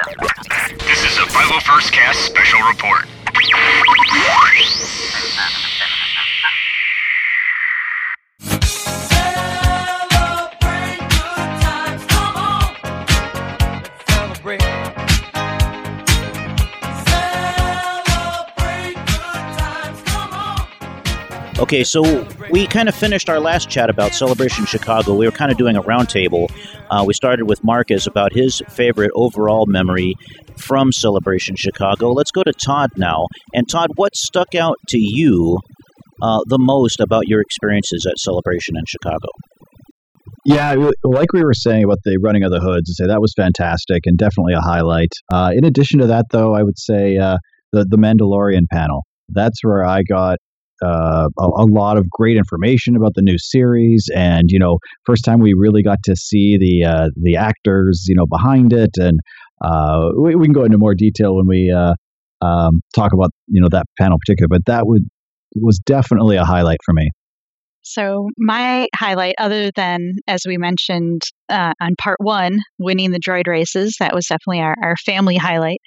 [0.00, 3.04] This is a 501st Cast special report.
[21.58, 22.02] Okay, so
[22.50, 25.14] we kind of finished our last chat about Celebration Chicago.
[25.14, 26.50] We were kind of doing a roundtable.
[26.90, 30.14] Uh, we started with Marcus about his favorite overall memory
[30.56, 32.10] from Celebration Chicago.
[32.10, 33.26] Let's go to Todd now.
[33.54, 35.58] And Todd, what stuck out to you
[36.22, 39.28] uh, the most about your experiences at Celebration in Chicago?
[40.44, 44.02] Yeah, like we were saying about the running of the hoods, say that was fantastic
[44.06, 45.12] and definitely a highlight.
[45.32, 47.36] Uh, in addition to that, though, I would say uh,
[47.72, 49.04] the the Mandalorian panel.
[49.28, 50.38] That's where I got
[50.82, 55.24] uh, a, a, lot of great information about the new series, and you know, first
[55.24, 59.20] time we really got to see the uh, the actors, you know, behind it, and
[59.62, 61.94] uh, we, we, can go into more detail when we uh,
[62.44, 64.48] um, talk about you know that panel particular.
[64.48, 65.02] But that would
[65.56, 67.10] was definitely a highlight for me.
[67.82, 73.46] So my highlight, other than as we mentioned uh, on part one, winning the droid
[73.46, 75.80] races, that was definitely our, our family highlight.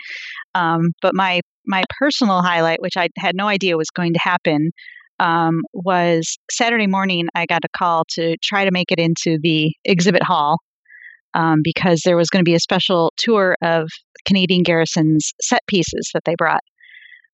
[0.55, 4.71] Um, but my my personal highlight, which I had no idea was going to happen,
[5.19, 7.27] um, was Saturday morning.
[7.35, 10.57] I got a call to try to make it into the exhibit hall
[11.33, 13.87] um, because there was going to be a special tour of
[14.25, 16.63] Canadian Garrison's set pieces that they brought.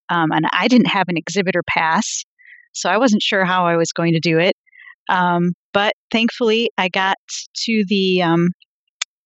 [0.09, 2.23] Um, and I didn't have an exhibitor pass,
[2.73, 4.55] so I wasn't sure how I was going to do it.
[5.09, 7.17] Um, but thankfully, I got
[7.65, 8.49] to the um,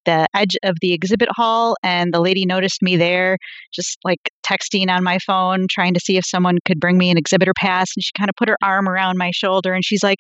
[0.06, 3.38] the edge of the exhibit hall and the lady noticed me there
[3.74, 7.18] just like texting on my phone trying to see if someone could bring me an
[7.18, 10.18] exhibitor pass and she kind of put her arm around my shoulder and she's like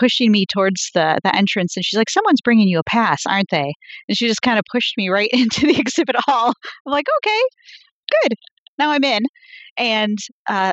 [0.00, 3.50] pushing me towards the the entrance and she's like someone's bringing you a pass aren't
[3.50, 3.72] they?
[4.08, 6.52] And she just kind of pushed me right into the exhibit hall.
[6.86, 7.40] I'm like okay
[8.22, 8.34] good.
[8.78, 9.22] Now i'm in.
[9.76, 10.72] And uh,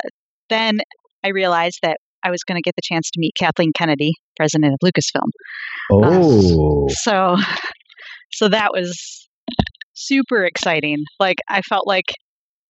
[0.49, 0.79] then
[1.23, 4.73] i realized that I was going to get the chance to meet Kathleen Kennedy, president
[4.73, 5.29] of Lucasfilm.
[5.91, 6.85] Oh.
[6.85, 7.35] Uh, so
[8.31, 9.27] so that was
[9.93, 11.03] super exciting.
[11.19, 12.05] Like I felt like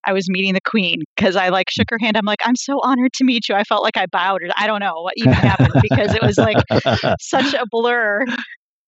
[0.05, 2.17] I was meeting the queen because I like shook her hand.
[2.17, 3.55] I'm like, I'm so honored to meet you.
[3.55, 4.41] I felt like I bowed.
[4.41, 6.57] Or I don't know what even happened because it was like
[7.19, 8.25] such a blur.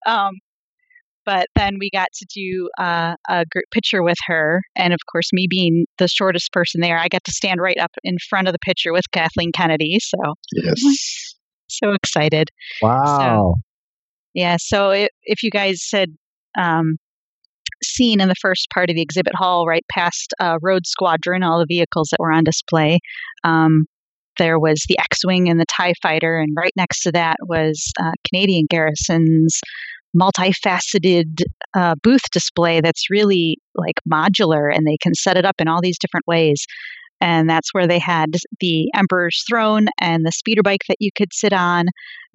[0.05, 0.31] Um,
[1.25, 5.29] but then we got to do uh, a group picture with her, and of course,
[5.33, 8.53] me being the shortest person there, I got to stand right up in front of
[8.53, 9.97] the picture with Kathleen Kennedy.
[9.99, 10.17] So
[10.53, 11.35] yes,
[11.67, 12.49] so excited.
[12.81, 13.19] Wow.
[13.19, 13.55] So,
[14.33, 14.57] yeah.
[14.59, 16.09] So it, if you guys said
[16.57, 16.97] um,
[17.83, 21.59] seen in the first part of the exhibit hall, right past uh, Rogue Squadron, all
[21.59, 22.99] the vehicles that were on display.
[23.43, 23.85] Um,
[24.39, 27.91] there was the X Wing and the TIE Fighter, and right next to that was
[27.99, 29.59] uh, Canadian Garrison's
[30.15, 31.41] multifaceted
[31.75, 35.81] uh, booth display that's really like modular and they can set it up in all
[35.81, 36.65] these different ways.
[37.21, 41.33] And that's where they had the Emperor's Throne and the speeder bike that you could
[41.33, 41.85] sit on,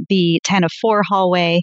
[0.09, 1.61] the Tantive IV hallway,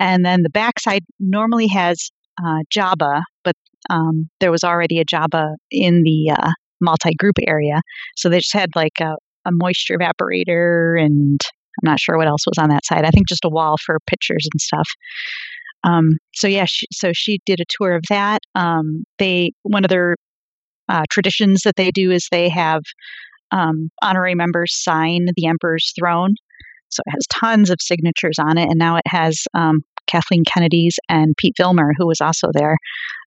[0.00, 2.10] and then the backside normally has
[2.44, 3.56] uh, Jabba, but
[3.90, 6.50] um, there was already a Jabba in the uh,
[6.80, 7.80] multi-group area,
[8.16, 11.40] so they just had like a, a moisture evaporator, and
[11.78, 13.04] I'm not sure what else was on that side.
[13.04, 14.88] I think just a wall for pictures and stuff.
[15.84, 18.40] Um, so yeah, she, so she did a tour of that.
[18.54, 20.16] Um, they one of their
[20.88, 22.82] uh, traditions that they do is they have
[23.52, 26.34] um, honorary members sign the emperor's throne
[26.90, 30.98] so it has tons of signatures on it, and now it has um, Kathleen Kennedy's
[31.08, 32.76] and Pete Vilmur, who was also there,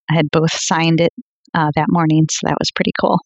[0.10, 1.14] had both signed it
[1.54, 3.20] uh, that morning, so that was pretty cool.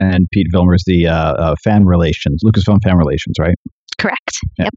[0.00, 3.54] And Pete Vilmur's the uh, uh, fan relations, Lucasfilm fan relations, right?
[3.98, 4.38] Correct.
[4.58, 4.66] Yep.
[4.66, 4.74] yep.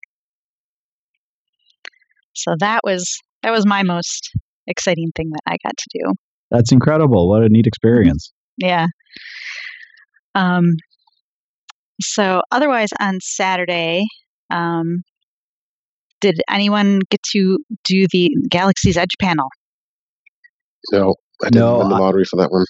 [2.33, 3.05] So that was
[3.43, 4.29] that was my most
[4.67, 6.13] exciting thing that I got to do.
[6.51, 7.29] That's incredible!
[7.29, 8.31] What a neat experience.
[8.57, 8.87] Yeah.
[10.35, 10.75] Um.
[12.01, 14.05] So otherwise, on Saturday,
[14.49, 15.03] um,
[16.21, 19.47] did anyone get to do the Galaxy's Edge panel?
[20.91, 22.65] No, I didn't no, win the lottery for that one.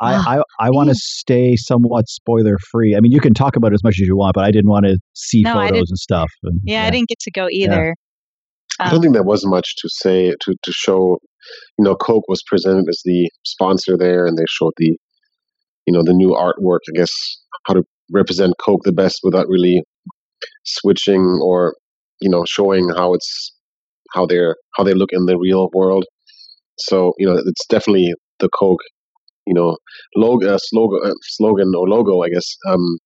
[0.00, 2.94] I, ah, I, I want to stay somewhat spoiler free.
[2.94, 4.70] I mean, you can talk about it as much as you want, but I didn't
[4.70, 6.30] want to see no, photos and stuff.
[6.42, 7.86] And, yeah, yeah, I didn't get to go either.
[7.86, 8.84] Yeah.
[8.84, 11.18] Um, I don't think there was much to say to to show.
[11.78, 14.98] You know, Coke was presented as the sponsor there, and they showed the,
[15.86, 16.80] you know, the new artwork.
[16.88, 17.12] I guess
[17.66, 19.82] how to represent Coke the best without really
[20.64, 21.74] switching or
[22.20, 23.52] you know showing how it's
[24.12, 26.04] how they're how they look in the real world.
[26.78, 28.80] So you know it's definitely the Coke
[29.46, 29.76] you know
[30.16, 32.56] logo uh, slogan uh, slogan or logo I guess.
[32.68, 32.98] Um,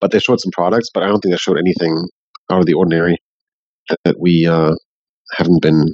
[0.00, 2.06] but they showed some products, but I don't think they showed anything
[2.50, 3.16] out of the ordinary
[3.88, 4.74] that, that we uh,
[5.32, 5.86] haven't been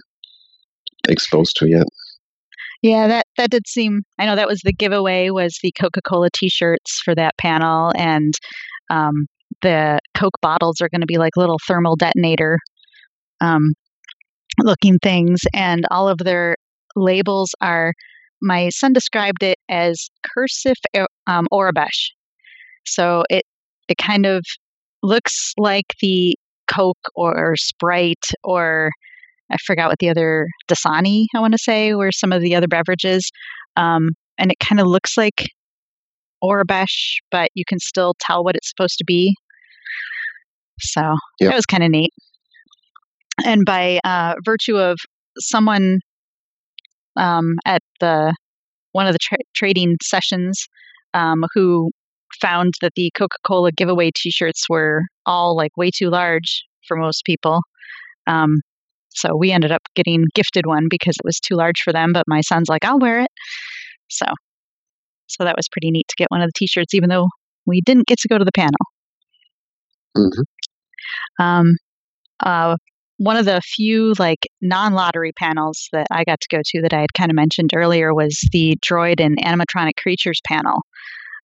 [1.08, 1.86] exposed to yet.
[2.82, 4.02] Yeah, that that did seem.
[4.18, 8.34] I know that was the giveaway was the Coca Cola T-shirts for that panel, and
[8.90, 9.26] um,
[9.62, 12.58] the Coke bottles are going to be like little thermal detonator
[13.40, 13.74] um,
[14.58, 16.56] looking things, and all of their
[16.96, 17.92] labels are.
[18.42, 20.76] My son described it as cursive
[21.26, 22.10] um, Aurebesh.
[22.84, 23.44] So it
[23.88, 24.44] it kind of
[25.02, 26.36] looks like the
[26.72, 28.90] Coke or Sprite or
[29.50, 32.68] I forgot what the other Dasani I want to say were some of the other
[32.68, 33.30] beverages,
[33.76, 35.46] um, and it kind of looks like
[36.42, 39.34] Aurebesh, but you can still tell what it's supposed to be.
[40.80, 41.00] So
[41.40, 41.50] Yep.
[41.50, 42.10] that was kind of neat.
[43.44, 44.98] And by uh, virtue of
[45.38, 46.00] someone
[47.16, 48.34] um, at the
[48.92, 50.68] one of the tra- trading sessions
[51.14, 51.90] um, who
[52.40, 57.62] found that the Coca-Cola giveaway T-shirts were all like way too large for most people.
[58.26, 58.60] Um,
[59.10, 62.12] so we ended up getting gifted one because it was too large for them.
[62.14, 63.30] But my son's like, "I'll wear it."
[64.10, 64.26] So,
[65.26, 67.28] so that was pretty neat to get one of the T-shirts, even though
[67.66, 68.78] we didn't get to go to the panel.
[70.16, 70.44] Mhm.
[71.38, 71.76] Um,
[72.40, 72.76] uh,
[73.22, 77.02] one of the few like non-lottery panels that I got to go to that I
[77.02, 80.80] had kind of mentioned earlier was the droid and animatronic creatures panel.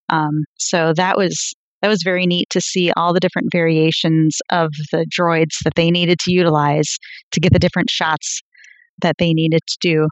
[0.08, 4.72] Um, so that was that was very neat to see all the different variations of
[4.90, 6.98] the droids that they needed to utilize
[7.30, 8.40] to get the different shots
[9.00, 10.08] that they needed to do.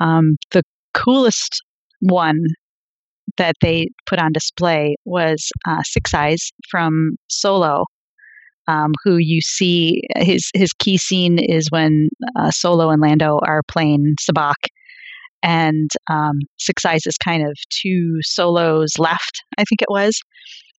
[0.00, 0.62] Um, the
[0.94, 1.62] coolest
[2.00, 2.40] one
[3.36, 7.84] that they put on display was uh, Six Eyes from Solo,
[8.68, 13.62] um, who you see his his key scene is when uh, Solo and Lando are
[13.68, 14.54] playing Sabacc,
[15.42, 20.20] and um, Six Eyes is kind of two Solos left, I think it was,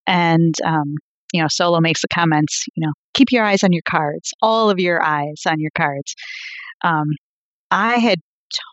[0.07, 0.95] and um,
[1.33, 4.69] you know Solo makes the comments, you know, keep your eyes on your cards, all
[4.69, 6.15] of your eyes on your cards.
[6.83, 7.07] Um,
[7.71, 8.19] I had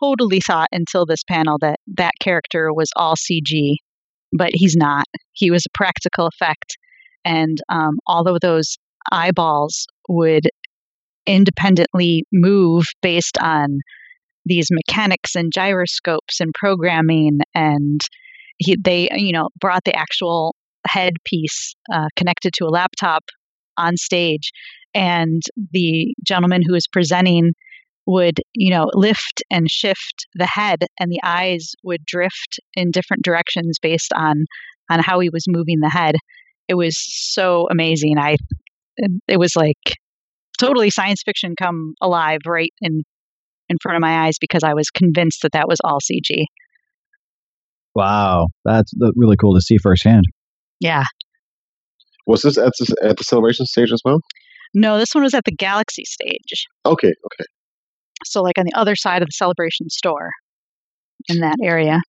[0.01, 3.75] totally thought until this panel that that character was all CG,
[4.31, 5.05] but he's not.
[5.33, 6.77] He was a practical effect,
[7.25, 8.77] and um, of those
[9.11, 10.49] eyeballs would
[11.25, 13.79] independently move based on
[14.45, 18.01] these mechanics and gyroscopes and programming and
[18.57, 20.55] he, they you know brought the actual
[20.87, 23.23] head piece uh, connected to a laptop
[23.77, 24.51] on stage.
[24.93, 27.53] And the gentleman who was presenting
[28.07, 33.23] would you know lift and shift the head and the eyes would drift in different
[33.23, 34.45] directions based on
[34.89, 36.15] on how he was moving the head.
[36.67, 38.17] It was so amazing.
[38.17, 38.37] I
[39.27, 39.77] it was like
[40.59, 43.01] totally science fiction come alive right in
[43.69, 46.45] in front of my eyes because i was convinced that that was all cg
[47.93, 50.23] Wow, that's really cool to see firsthand.
[50.79, 51.03] yeah
[52.25, 54.19] Was this at the, at the celebration stage as well?
[54.73, 57.45] no this one was at the galaxy stage Okay, okay.
[58.25, 60.29] so like on the other side of the celebration store
[61.27, 61.99] in that area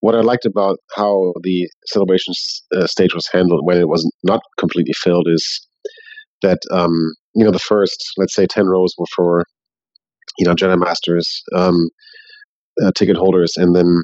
[0.00, 2.32] What I liked about how the celebration
[2.74, 5.66] uh, stage was handled when it was not completely filled is
[6.42, 6.92] that um,
[7.34, 9.44] you know the first, let's say, ten rows were for
[10.38, 11.88] you know Jedi Masters um,
[12.84, 14.02] uh, ticket holders, and then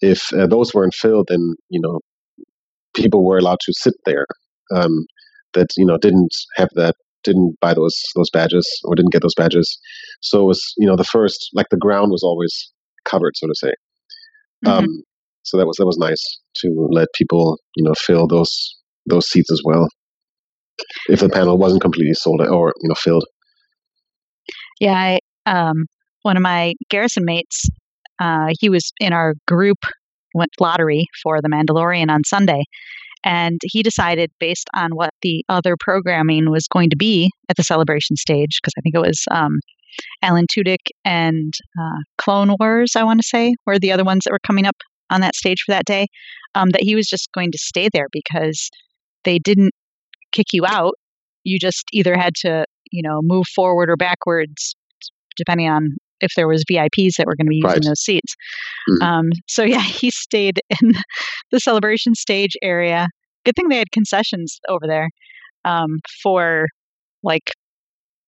[0.00, 2.00] if uh, those weren't filled, then you know
[2.94, 4.26] people were allowed to sit there
[4.74, 5.06] um,
[5.54, 6.94] that you know didn't have that
[7.24, 9.78] didn't buy those those badges or didn't get those badges.
[10.20, 12.52] So it was you know the first like the ground was always
[13.04, 13.72] covered, so to say.
[14.66, 14.70] Mhm.
[14.70, 14.86] Um,
[15.42, 16.22] so that was that was nice
[16.56, 18.76] to let people you know fill those
[19.06, 19.88] those seats as well.
[21.08, 23.24] If the panel wasn't completely sold or you know filled.
[24.80, 25.86] Yeah, I, um,
[26.22, 27.68] one of my Garrison mates,
[28.20, 29.78] uh, he was in our group
[30.34, 32.64] went lottery for The Mandalorian on Sunday,
[33.24, 37.62] and he decided based on what the other programming was going to be at the
[37.62, 39.60] celebration stage, because I think it was um,
[40.22, 44.32] Alan Tudyk and uh, Clone Wars, I want to say, were the other ones that
[44.32, 44.76] were coming up
[45.10, 46.06] on that stage for that day,
[46.54, 48.70] um, that he was just going to stay there because
[49.24, 49.72] they didn't
[50.34, 50.94] kick you out.
[51.44, 54.74] You just either had to, you know, move forward or backwards,
[55.36, 57.82] depending on if there was VIPs that were going to be using Right.
[57.84, 58.34] those seats.
[58.90, 59.02] Mhm.
[59.06, 60.92] Um, so yeah, he stayed in
[61.50, 63.08] the celebration stage area.
[63.44, 65.08] Good thing they had concessions over there
[65.64, 66.66] um, for
[67.22, 67.50] like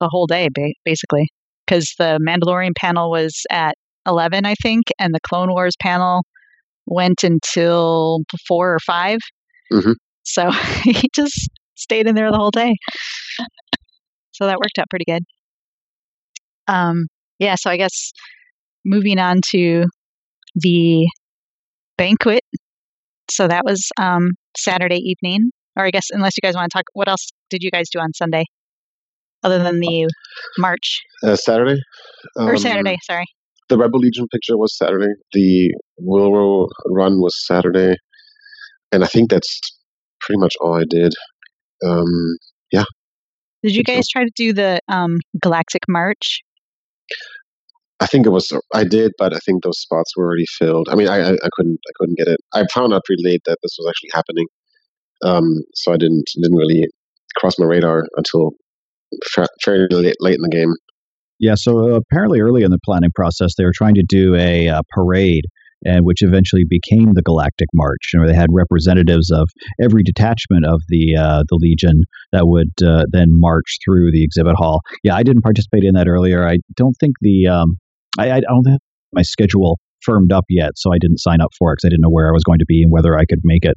[0.01, 1.27] the whole day, ba- basically,
[1.67, 3.75] because the Mandalorian panel was at
[4.07, 6.23] eleven, I think, and the Clone Wars panel
[6.87, 9.19] went until four or 5
[9.73, 9.95] Mhm.
[10.23, 10.51] So
[10.85, 12.75] he just stayed in there the whole day.
[14.33, 15.23] So that worked out pretty good.
[16.69, 17.07] Um,
[17.39, 18.13] yeah, so I guess
[18.85, 19.85] moving on to
[20.55, 21.07] the
[21.97, 22.43] banquet.
[23.31, 26.85] So that was um, Saturday evening, or I guess unless you guys want to talk,
[26.93, 28.45] what else did you guys do on Sunday,
[29.43, 30.09] other than the
[30.59, 31.81] march Uh, Saturday
[32.37, 32.97] or Um, Saturday?
[33.03, 33.25] Sorry.
[33.69, 35.13] the Rebel Legion picture was Saturday.
[35.33, 37.97] The Wilrow run was Saturday,
[38.93, 39.61] and I think that's
[40.21, 41.13] pretty much all I did.
[41.85, 42.37] Um,
[42.73, 42.85] yeah.
[43.63, 43.95] Did you think so.
[43.95, 46.43] guys try to do the um, Galactic March?
[47.99, 50.89] I think it was I did, but I think those spots were already filled.
[50.91, 52.39] I mean, I, I, I couldn't I couldn't get it.
[52.53, 54.47] I found out pretty late that this was actually happening,
[55.25, 56.89] um, so I didn't didn't really
[57.37, 58.51] cross my radar until
[59.33, 60.75] fa- fairly late, late in the game.
[61.39, 64.69] Yeah, so uh, apparently early in the planning process, they were trying to do a
[64.69, 65.45] uh, parade,
[65.85, 69.49] and which eventually became the Galactic March, and where they had representatives of
[69.81, 72.03] every detachment of the uh, the Legion
[72.33, 74.81] that would uh, then march through the exhibit hall.
[75.03, 76.49] Yeah, I didn't participate in that earlier.
[76.49, 77.77] I don't think the um,
[78.19, 78.81] I, I don't have
[79.13, 82.03] my schedule firmed up yet, so I didn't sign up for it because I didn't
[82.03, 83.77] know where I was going to be and whether I could make it.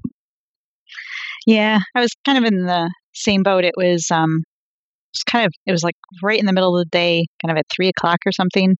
[1.45, 3.63] Yeah, I was kind of in the same boat.
[3.65, 6.85] It was um, it was kind of it was like right in the middle of
[6.85, 8.75] the day, kind of at three o'clock or something.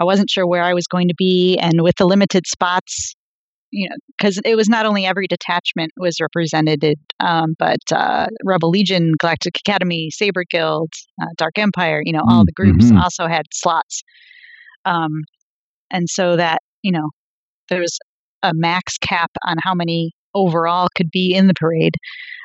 [0.00, 3.14] I wasn't sure where I was going to be, and with the limited spots,
[3.70, 6.82] you know, because it was not only every detachment was represented,
[7.20, 10.90] um, but uh, Rebel Legion, Galactic Academy, Saber Guild,
[11.22, 12.02] uh, Dark Empire.
[12.04, 13.00] You know, all the groups Mhm.
[13.00, 14.02] also had slots,
[14.86, 15.22] um,
[15.90, 17.10] and so that you know
[17.68, 17.98] there was
[18.42, 21.94] a max cap on how many overall could be in the parade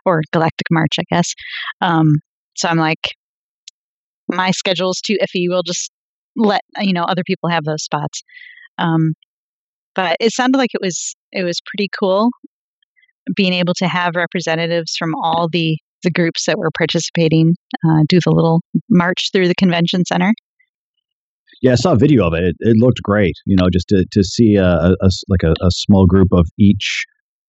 [0.06, 1.34] or Galactic March, I guess.
[1.82, 2.16] Um,
[2.56, 3.00] so I'm like,
[4.28, 5.46] my schedule's too iffy.
[5.48, 5.92] We'll just
[6.36, 8.24] let you know other people have those spots.
[8.77, 9.13] Um,
[9.96, 12.30] but it sounded like it was it was pretty cool
[13.36, 17.56] being able to have representatives from all the the groups that were participating
[17.88, 20.34] uh, do the little march through the convention center.
[21.62, 22.44] Yeah, I saw a video of it.
[22.44, 23.34] It, it looked great.
[23.46, 27.06] You know, just to, to see a, a- like a, a small group of each,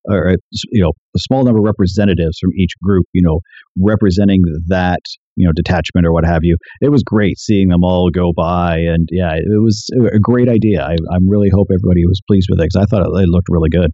[0.08, 0.36] or
[0.70, 3.06] you know, a small number of representatives from each group.
[3.12, 3.40] You know,
[3.78, 5.00] representing that
[5.36, 6.56] you know detachment or what have you.
[6.80, 10.82] It was great seeing them all go by, and yeah, it, was a great idea.
[10.82, 13.48] I I really hope everybody was pleased with it because I thought it, it looked
[13.48, 13.90] really good.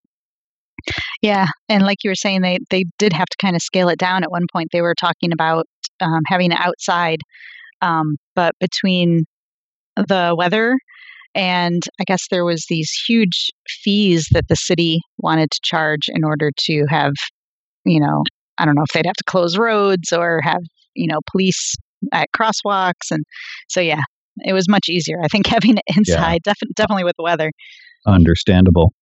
[1.21, 3.99] Yeah, and like you were saying, they they did have to kind of scale it
[3.99, 4.69] down at one point.
[4.73, 5.67] They were talking about
[6.01, 7.21] um, having it outside,
[7.81, 9.25] um, but between
[9.97, 10.77] the weather
[11.35, 16.25] and I guess there was these huge fees that the city wanted to charge in
[16.25, 17.15] order to have,
[17.85, 18.23] you know,
[18.59, 20.63] I don't know if they'd have to close roads or have
[20.95, 21.75] you know police
[22.13, 23.25] at crosswalks, and
[23.69, 24.03] so yeah,
[24.41, 25.19] it was much easier.
[25.23, 27.51] I think having it inside, defi- definitely with the weather.
[28.07, 28.93] Understandable.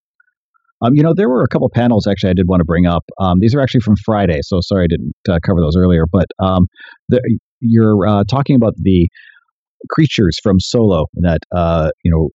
[0.83, 3.05] Um, you know, there were a couple panels actually I did want to bring up.
[3.19, 6.05] Um, these are actually from Friday, so sorry I didn't uh, cover those earlier.
[6.11, 6.67] But um,
[7.09, 7.21] the,
[7.61, 9.09] you're uh, talking about the
[9.89, 12.29] creatures from Solo that uh, you know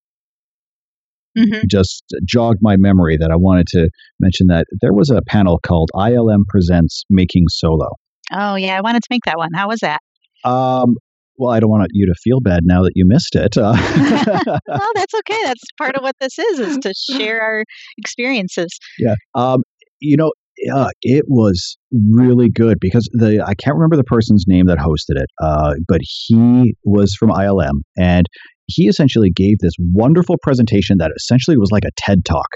[1.37, 5.59] hmm just jogged my memory that I wanted to mention that there was a panel
[5.61, 7.89] called ILM presents Making Solo.
[8.31, 9.49] Oh yeah, I wanted to make that one.
[9.53, 9.99] How was that?
[10.43, 10.95] Um,
[11.37, 13.57] well, I don't want you to feel bad now that you missed it.
[13.57, 13.75] Uh,
[14.67, 15.39] well, that's okay.
[15.43, 17.63] That's part of what this is, is to share our
[17.97, 18.69] experiences.
[18.97, 19.15] Yeah.
[19.33, 19.63] Um,
[19.99, 20.31] you know,
[20.74, 21.77] uh, it was
[22.12, 26.01] really good because the I can't remember the person's name that hosted it, uh, but
[26.01, 28.25] he was from ILM and
[28.67, 32.47] he essentially gave this wonderful presentation that essentially was like a TED talk.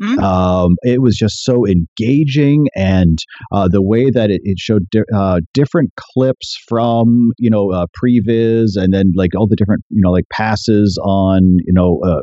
[0.00, 0.22] Mm.
[0.22, 3.18] Um, it was just so engaging, and
[3.50, 7.86] uh, the way that it, it showed di- uh, different clips from you know uh,
[8.00, 12.22] previs, and then like all the different you know like passes on you know uh,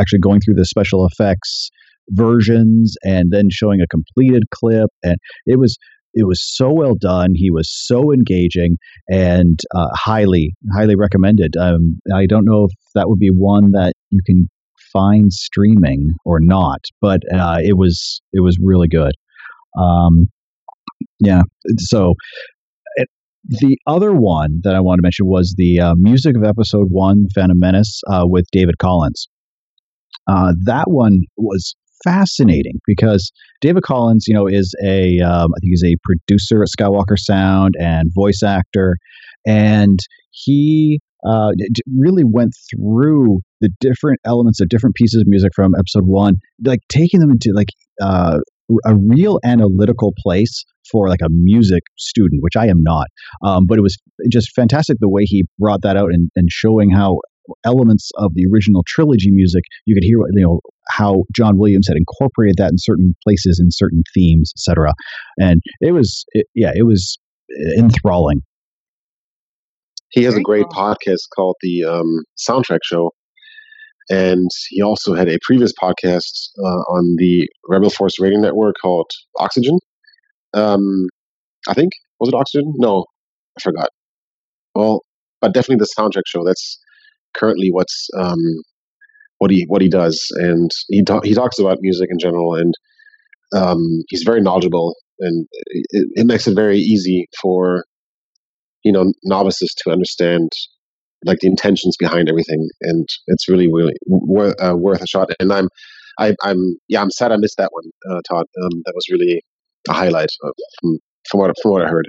[0.00, 1.70] actually going through the special effects
[2.10, 4.90] versions and then showing a completed clip.
[5.02, 5.76] And it was
[6.14, 7.32] it was so well done.
[7.34, 8.76] He was so engaging
[9.08, 11.56] and uh, highly highly recommended.
[11.56, 14.48] Um, i don't know if that would be one that you can
[14.92, 19.12] find streaming or not but uh, it was it was really good.
[19.78, 20.28] Um,
[21.20, 21.42] yeah
[21.78, 22.14] so
[22.96, 23.08] it,
[23.44, 27.26] the other one that i want to mention was the uh, music of episode one
[27.34, 29.28] phantom menace uh, with david collins.
[30.26, 35.70] Uh, that one was fascinating because David Collins, you know, is a um, I think
[35.70, 38.96] he's a producer at Skywalker Sound and voice actor,
[39.46, 39.98] and
[40.30, 41.52] he uh,
[41.96, 46.34] really went through the different elements of different pieces of music from episode one,
[46.64, 47.68] like taking them into like
[48.02, 48.38] uh,
[48.84, 53.06] a real analytical place for like a music student, which I am not.
[53.42, 53.96] Um, but it was
[54.30, 57.20] just fantastic the way he brought that out and, and showing how
[57.64, 60.60] elements of the original trilogy music you could hear you know
[60.90, 64.92] how John Williams had incorporated that in certain places in certain themes etc
[65.38, 67.18] and it was it, yeah it was
[67.78, 68.42] enthralling
[70.10, 70.82] He has Very a great cool.
[70.82, 73.10] podcast called the um, Soundtrack Show,
[74.10, 79.10] and he also had a previous podcast uh, on the Rebel Force Radio Network called
[79.38, 79.78] Oxygen.
[80.54, 81.08] Um,
[81.68, 82.72] I think was it Oxygen?
[82.76, 83.06] No,
[83.58, 83.88] I forgot.
[84.74, 85.00] Well,
[85.40, 86.44] but definitely the Soundtrack Show.
[86.44, 86.78] That's
[87.34, 88.40] currently what's um,
[89.38, 92.74] what he what he does, and he ta- he talks about music in general, and
[93.54, 97.84] um, he's very knowledgeable, and it, it makes it very easy for
[98.84, 100.50] you know novices to understand
[101.24, 105.30] like the intentions behind everything, and it's really really worth uh, worth a shot.
[105.40, 105.68] And I'm
[106.18, 108.46] I, I'm yeah I'm sad I missed that one, uh, Todd.
[108.62, 109.42] Um, that was really
[109.88, 110.50] a highlight uh,
[110.80, 110.98] from
[111.30, 112.08] from what from what I heard.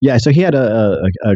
[0.00, 1.34] Yeah, so he had a, a, a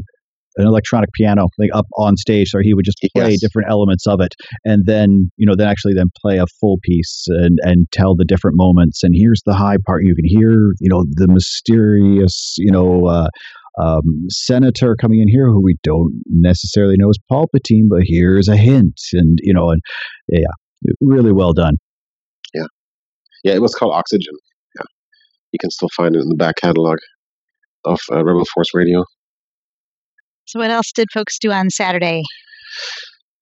[0.56, 3.40] an electronic piano like up on stage so he would just play Yes.
[3.40, 7.25] different elements of it and then you know then actually then play a full piece
[7.28, 10.88] and and tell the different moments and here's the high part you can hear you
[10.88, 13.28] know the mysterious you know uh
[13.80, 18.56] um, senator coming in here who we don't necessarily know is Palpatine, but here's a
[18.56, 19.80] hint, and you know, and
[20.28, 20.44] yeah,
[21.00, 21.76] really well done.
[22.52, 22.66] Yeah,
[23.44, 24.35] yeah, it was called Oxygen.
[24.76, 24.85] Yeah,
[25.52, 26.99] you can still find it in the back catalog
[27.85, 29.04] of uh, Rebel Force Radio.
[30.52, 32.23] So, what else did folks do on Saturday?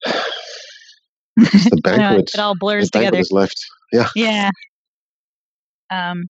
[1.37, 3.27] The banquet, it all the blurs banquet together.
[3.31, 3.55] left.
[3.91, 4.49] Yeah, Yeah.
[5.89, 6.23] Um,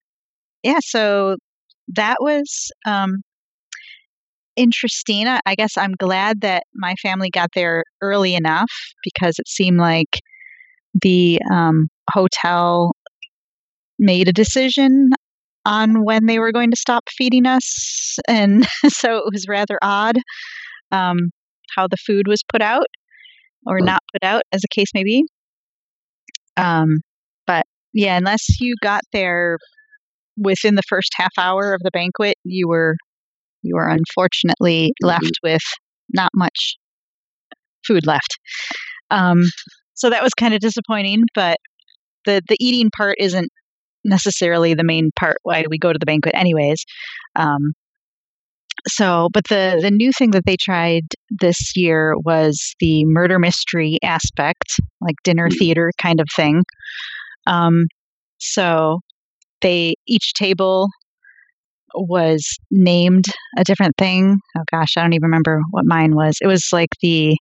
[0.64, 0.80] yeah.
[0.82, 1.38] So
[1.90, 3.22] that was um,
[4.56, 5.28] interesting.
[5.28, 8.72] I, I guess I'm glad that my family got there early enough
[9.04, 10.20] because it seemed like
[11.02, 12.94] the um, hotel
[14.00, 15.10] made a decision
[15.66, 20.18] on when they were going to stop feeding us, and so it was rather odd
[20.92, 21.18] um,
[21.76, 22.86] how the food was put out
[23.66, 25.24] or not put out, as the case may be.
[26.58, 27.02] Um,
[27.48, 29.58] but yeah, unless you got there
[30.38, 32.96] within the first half hour of the banquet, you were
[33.64, 35.08] you were unfortunately Mhm.
[35.08, 35.62] left with
[36.14, 36.76] not much
[37.88, 38.38] food left.
[39.12, 39.42] Um,
[39.94, 41.58] so that was kind of disappointing, but
[42.26, 43.50] the the eating part isn't
[44.06, 46.84] necessarily the main part why we go to the banquet anyways.
[47.36, 47.74] Um,
[48.88, 53.98] so, but the the new thing that they tried this year was the murder mystery
[54.04, 55.58] aspect, like dinner Mm.
[55.58, 56.64] theater kind of thing.
[57.48, 57.86] Um,
[58.40, 59.00] so
[59.62, 60.90] they each table
[61.96, 63.26] was named
[63.58, 64.38] a different thing.
[64.58, 66.38] Oh gosh, I don't even remember what mine was.
[66.42, 67.36] It was like the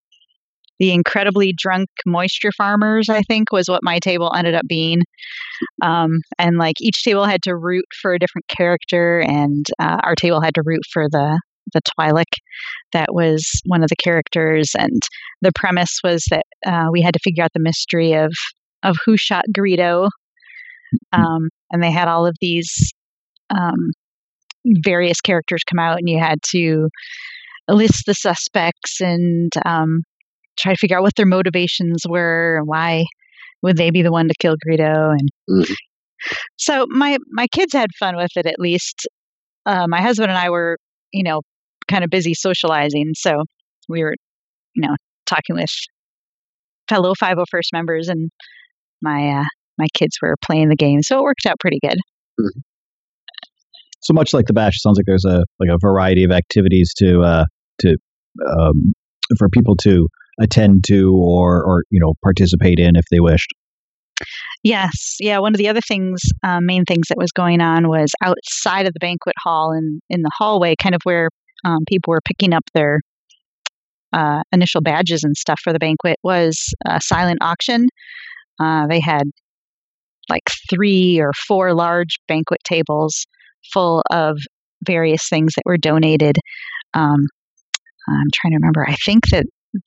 [0.80, 3.08] the incredibly drunk moisture farmers.
[3.08, 5.02] I think was what my table ended up being.
[5.82, 10.16] Um, and like each table had to root for a different character, and uh, our
[10.16, 11.40] table had to root for the
[11.72, 12.32] the Twi'lek
[12.92, 14.72] that was one of the characters.
[14.76, 15.00] And
[15.40, 18.32] the premise was that uh, we had to figure out the mystery of
[18.82, 20.08] of who shot Greedo.
[21.12, 22.92] Um, and they had all of these
[23.50, 23.92] um,
[24.82, 26.88] various characters come out, and you had to
[27.68, 30.02] list the suspects and um,
[30.60, 33.04] try to figure out what their motivations were and why
[33.62, 35.12] would they be the one to kill Greedo.
[35.18, 35.74] And Mhm.
[36.56, 38.46] so my my kids had fun with it.
[38.46, 39.08] At least
[39.66, 40.78] uh, my husband and I were,
[41.12, 41.42] you know,
[41.88, 43.44] kind of busy socializing, so
[43.88, 44.14] we were,
[44.74, 44.94] you know,
[45.26, 45.70] talking with
[46.88, 48.30] fellow 501st members, and
[49.02, 49.44] my uh,
[49.78, 51.98] my kids were playing the game, so it worked out pretty good.
[54.02, 56.92] So much like the bash, it sounds like there's a like a variety of activities
[56.98, 57.44] to uh,
[57.80, 57.96] to
[58.58, 58.92] um,
[59.38, 63.50] for people to attend to or or you know participate in if they wished.
[64.62, 65.38] Yes, yeah.
[65.38, 68.92] One of the other things, uh, main things that was going on was outside of
[68.92, 71.30] the banquet hall and in the hallway, kind of where
[71.64, 73.00] um, people were picking up their
[74.12, 77.88] uh, initial badges and stuff for the banquet, was a silent auction.
[78.58, 79.22] Uh, they had
[80.28, 83.26] like three or four large banquet tables
[83.72, 84.38] full of
[84.84, 86.36] various things that were donated.
[86.94, 87.26] Um,
[88.08, 88.86] I'm trying to remember.
[88.86, 89.44] I think that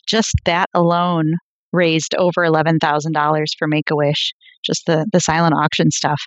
[0.07, 1.33] just that alone
[1.71, 4.33] raised over eleven thousand dollars for Make a Wish
[4.65, 6.21] just the the silent auction stuff.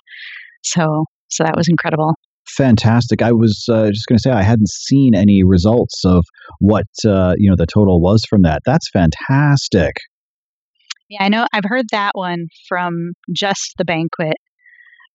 [0.63, 2.13] So so that was incredible.
[2.55, 3.21] Fantastic.
[3.21, 6.23] I was uh, just going to say I hadn't seen any results of
[6.59, 8.61] what uh, you know the total was from that.
[8.65, 9.95] That's fantastic.
[11.09, 14.37] Yeah, I know I've heard that one from just the banquet.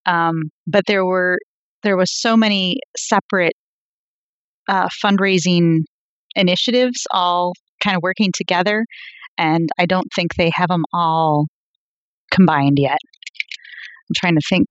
[0.04, 1.38] Um, but there were
[1.82, 3.54] there was so many separate
[4.68, 5.80] uh, fundraising
[6.34, 8.84] initiatives all kind of working together
[9.38, 11.46] and I don't think they have them all
[12.30, 12.98] combined yet.
[14.08, 14.68] I'm trying to think.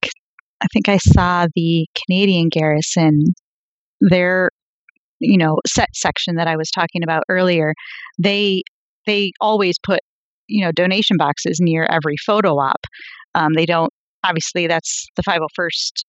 [0.61, 3.33] I think I saw the Canadian Garrison,
[3.99, 4.49] their
[5.19, 7.73] you know set section that I was talking about earlier.
[8.19, 8.63] They
[9.05, 9.99] they always put
[10.47, 12.85] you know donation boxes near every photo op.
[13.35, 13.91] Um, they don't
[14.23, 16.03] obviously that's the 501st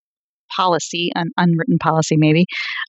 [0.55, 2.47] policy, an unwritten policy maybe,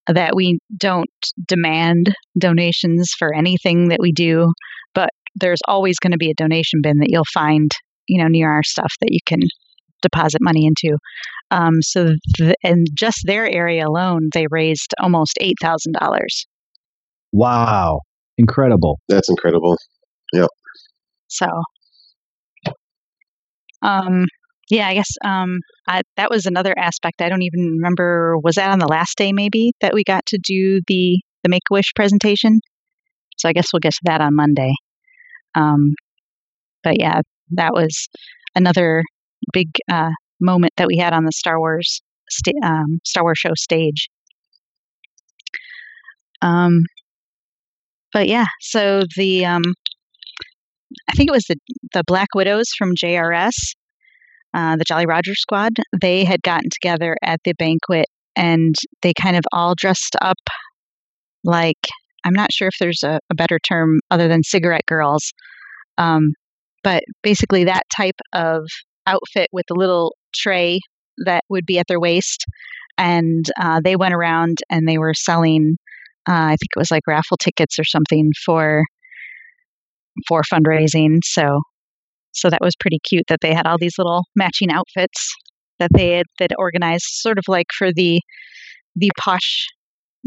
[0.07, 1.09] that we don't
[1.47, 4.51] demand donations for anything that we do,
[4.93, 7.71] but there's always going to be a donation bin that you'll find
[8.07, 9.39] you know near our stuff that you can
[10.01, 10.97] deposit money into.
[11.51, 16.45] Um, so th- and just their area alone, they raised almost eight thousand dollars.
[17.31, 18.01] Wow,
[18.37, 18.99] incredible.
[19.07, 19.77] That's incredible.
[20.33, 20.49] Yep.
[21.27, 21.47] So
[23.83, 24.25] Um,
[24.73, 27.21] yeah, I guess um, I, that was another aspect.
[27.21, 28.37] I don't even remember.
[28.39, 31.61] Was that on the last day, maybe, that we got to do the the Make
[31.69, 32.59] a Wish presentation?
[33.37, 34.73] So I guess we'll get to that on Monday.
[35.53, 35.93] Um,
[36.83, 38.07] but yeah, that was
[38.55, 39.03] another
[39.51, 40.09] big uh,
[40.41, 44.09] moment that we had on the Star Wars sta- um, Star Wars show stage.
[46.41, 46.81] Um,
[48.11, 49.63] but yeah, so the um,
[51.07, 51.57] I think it was the
[51.93, 53.53] the Black Widows from JRS,
[54.53, 55.73] uh, the Jolly Roger Squad.
[55.99, 60.37] They had gotten together at the banquet, and they kind of all dressed up
[61.43, 61.77] like
[62.25, 65.33] I'm not sure if there's a, a better term other than cigarette girls,
[65.97, 66.33] um,
[66.83, 68.65] but basically that type of
[69.07, 70.79] outfit with a little tray
[71.25, 72.45] that would be at their waist,
[72.97, 75.77] and uh, they went around and they were selling.
[76.27, 78.83] Uh, I think it was like raffle tickets or something for
[80.27, 81.19] for fundraising.
[81.23, 81.61] So
[82.33, 85.33] so that was pretty cute that they had all these little matching outfits
[85.79, 88.19] that they had that organized, sort of like for the
[88.95, 89.67] the posh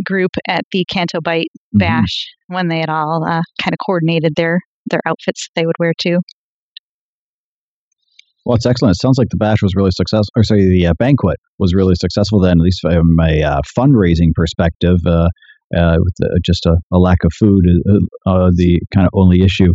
[0.05, 1.79] group at the Canto Bight Mhm.
[1.79, 5.77] Bash when they had all uh, kind of coordinated their their outfits that they would
[5.79, 6.19] wear too.
[8.45, 8.95] Well, it's excellent.
[8.97, 10.31] It sounds like the bash was really successful.
[10.37, 12.39] Or sorry, the uh, banquet was really successful.
[12.41, 15.29] Then, at least from a uh, fundraising perspective, uh,
[15.77, 19.43] uh, with the, just a, a lack of food, uh, uh, the kind of only
[19.43, 19.73] issue.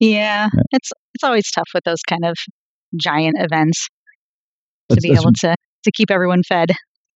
[0.00, 2.34] Yeah, it's it's always tough with those kind of
[3.00, 3.86] giant events
[4.88, 6.70] to That's- be that's- able to to keep everyone fed.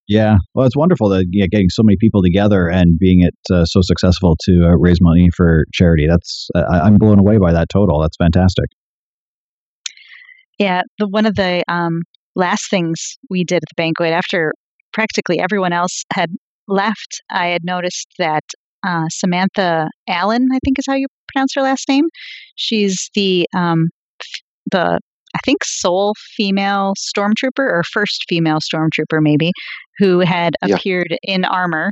[0.09, 3.65] Yeah, well, it's wonderful that yeah, getting so many people together and being it uh,
[3.65, 6.07] so successful to uh, raise money for charity.
[6.09, 7.99] That's I, I'm blown away by that total.
[8.01, 8.65] That's fantastic.
[10.59, 12.01] Yeah, the one of the um,
[12.35, 14.53] last things we did at the banquet after
[14.93, 16.29] practically everyone else had
[16.67, 18.43] left, I had noticed that
[18.87, 22.05] uh, Samantha Alleyne, I think is how you pronounce her last name.
[22.55, 23.89] She's the um,
[24.71, 24.99] the
[25.35, 29.51] I think sole female stormtrooper or first female stormtrooper maybe
[29.99, 30.75] who had Yeah.
[30.75, 31.91] appeared in armor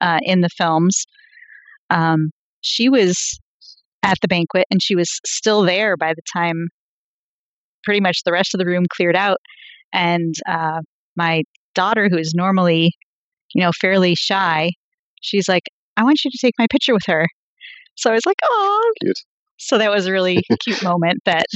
[0.00, 1.04] uh, in the films.
[1.90, 3.38] Um, she was
[4.02, 6.68] at the banquet and she was still there by the time
[7.84, 9.38] pretty much the rest of the room cleared out.
[9.92, 10.80] And uh,
[11.16, 11.42] my
[11.74, 12.92] daughter, who is normally,
[13.54, 14.70] you know, fairly shy,
[15.22, 15.64] she's like,
[15.96, 17.26] I want you to take my picture with her.
[17.98, 19.16] So I was like, oh, Cute.
[19.58, 21.46] So that was a really cute moment that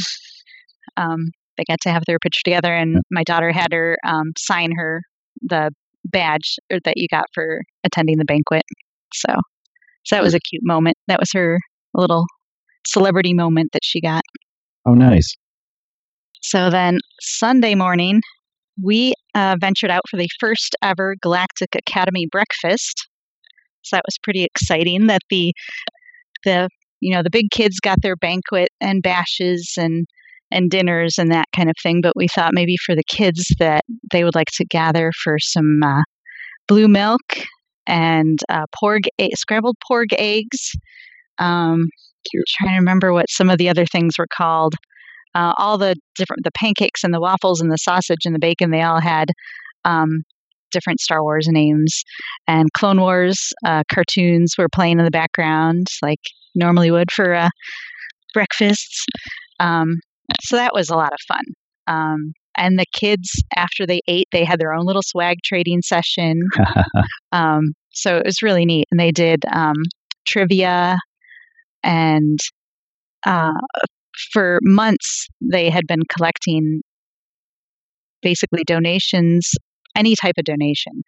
[0.97, 2.75] um, they got to have their picture together.
[2.75, 5.03] And my daughter had her um, sign her
[5.41, 5.71] the
[6.05, 8.65] badge that you got for attending the banquet.
[9.15, 9.33] So,
[10.05, 10.97] so that was a cute moment.
[11.07, 11.59] That was her
[11.95, 12.25] little
[12.87, 14.23] celebrity moment that she got.
[14.87, 15.37] Oh, nice.
[16.43, 18.21] So then Sunday morning,
[18.83, 23.07] we uh, ventured out for the first ever Galactic Academy breakfast.
[23.83, 25.53] So that was pretty exciting that the
[26.45, 26.69] the
[27.01, 30.07] you know the big kids got their banquet and bashes and
[30.51, 32.01] and dinners and that kind of thing.
[32.03, 35.81] But we thought maybe for the kids that they would like to gather for some
[35.83, 36.03] uh,
[36.69, 37.21] blue milk
[37.87, 40.73] and uh, porg e- scrambled porg eggs.
[41.39, 41.89] Um.
[42.47, 44.77] Trying to remember what some of the other things were called
[45.35, 48.71] uh, all the different the pancakes and the waffles and the sausage and the bacon
[48.71, 49.31] they all had
[49.85, 50.23] um,
[50.73, 52.03] different Star Wars names
[52.47, 56.21] and Clone Wars uh, cartoons were playing in the background like
[56.55, 57.51] normally would for uh,
[58.35, 59.05] breakfasts.
[59.61, 59.97] Um,
[60.43, 61.45] so that was a lot of fun.
[61.87, 66.41] Um, and the kids, after they ate, they had their own little swag trading session.
[67.35, 68.85] Um, so it was really neat.
[68.91, 69.73] And they did um,
[70.27, 70.99] trivia
[71.83, 72.39] and
[73.27, 73.53] uh,
[74.33, 76.83] for months they had been collecting
[78.21, 79.51] basically donations,
[79.97, 81.03] any type of donation.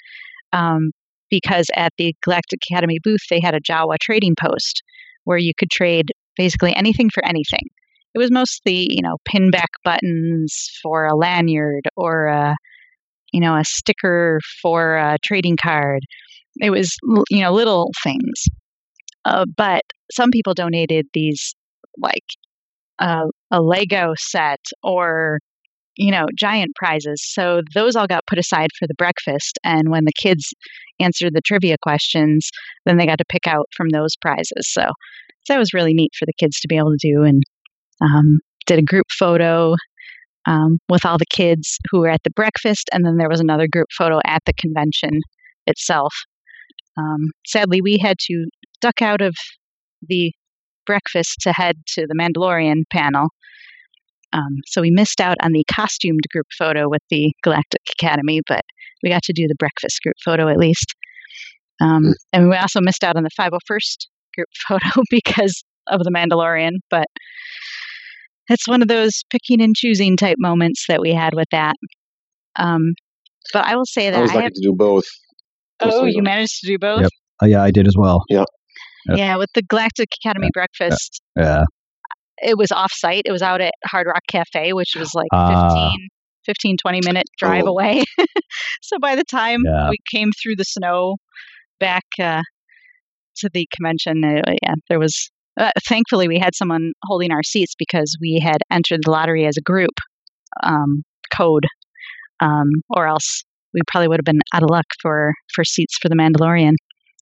[0.52, 0.90] Um,
[1.30, 4.82] because at the Galactic Academy booth, they had a Jawa trading post
[5.24, 7.66] where you could trade basically anything for anything.
[8.14, 12.54] It was mostly, you know, pinback buttons for a lanyard or a,
[13.32, 16.02] you know, a sticker for a trading card.
[16.60, 16.96] It was,
[17.30, 18.44] you know, little things.
[19.24, 21.54] Uh, but some people donated these,
[21.98, 22.22] like
[23.00, 25.40] uh, a Lego set or,
[25.96, 27.20] you know, giant prizes.
[27.22, 29.58] So those all got put aside for the breakfast.
[29.64, 30.52] And when the kids
[31.00, 32.50] answered the trivia questions,
[32.86, 34.72] then they got to pick out from those prizes.
[34.72, 34.82] So,
[35.44, 37.22] so that was really neat for the kids to be able to do.
[37.22, 37.42] And
[38.00, 39.74] um, did a group photo
[40.46, 43.66] um, with all the kids who were at the breakfast, and then there was another
[43.70, 45.20] group photo at the convention
[45.66, 46.14] itself.
[46.98, 48.46] Um, sadly, we had to
[48.80, 49.34] duck out of
[50.06, 50.32] the
[50.86, 53.28] breakfast to head to the Mandalorian panel.
[54.34, 58.62] Um, so we missed out on the costumed group photo with the Galactic Academy, but
[59.02, 60.94] we got to do the breakfast group photo at least.
[61.80, 66.78] Um, and we also missed out on the 501st group photo because of the Mandalorian,
[66.90, 67.06] but
[68.48, 71.76] it's one of those picking and choosing type moments that we had with that.
[72.56, 72.94] Um,
[73.52, 75.04] but I will say that I was I have, to do both.
[75.80, 76.12] oh, personally.
[76.14, 77.02] you managed to do both.
[77.02, 77.10] Yep.
[77.42, 78.22] Uh, yeah, I did as well.
[78.28, 78.44] Yeah.
[79.06, 81.64] Yeah, with the Galactic Academy breakfast, Yeah.
[82.38, 83.22] It was off site.
[83.26, 85.90] It was out at Hard Rock Cafe, which was like Ah.
[85.90, 86.08] 15,
[86.46, 87.70] 15 20 minute drive Oh.
[87.70, 88.02] away.
[88.82, 89.90] so by the time Yeah.
[89.90, 91.16] we came through the snow
[91.80, 92.42] back uh,
[93.38, 95.30] to the convention, uh, yeah, there was.
[95.58, 99.56] Uh, thankfully, we had someone holding our seats because we had entered the lottery as
[99.56, 99.92] a group
[100.64, 101.62] um, code,
[102.40, 106.08] um, or else we probably would have been out of luck for for seats for
[106.08, 106.74] the Mandalorian,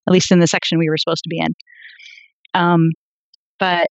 [0.07, 1.53] at least in the section we were supposed to be in.
[2.55, 2.89] Um,
[3.59, 3.85] but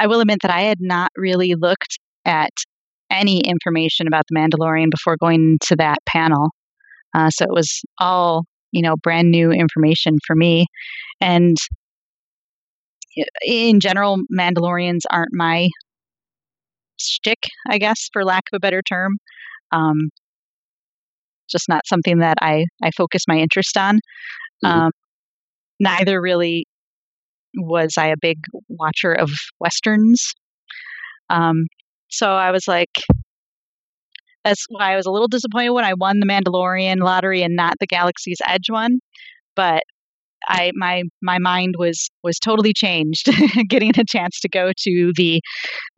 [0.00, 2.50] I will admit that I had not really looked at
[3.10, 6.50] any information about the Mandalorian before going to that panel.
[7.14, 10.66] Uh, so it was all, you know, brand new information for me.
[11.20, 11.56] And
[13.46, 15.68] in general, Mandalorians aren't my
[16.98, 19.18] shtick, I guess, for lack of a better term.
[19.72, 20.10] Um,
[21.50, 24.00] just not something that I, I focus my interest on.
[24.64, 24.68] Mhm.
[24.70, 24.90] Um,
[25.80, 26.66] neither really
[27.56, 28.38] was I a big
[28.68, 30.32] watcher of westerns.
[31.30, 31.66] Um,
[32.08, 32.90] so I was like,
[34.44, 37.74] that's why I was a little disappointed when I won the Mandalorian lottery and not
[37.80, 39.00] the Galaxy's Edge one.
[39.56, 39.82] But
[40.48, 43.28] I my my mind was was totally changed
[43.68, 45.40] getting a chance to go to the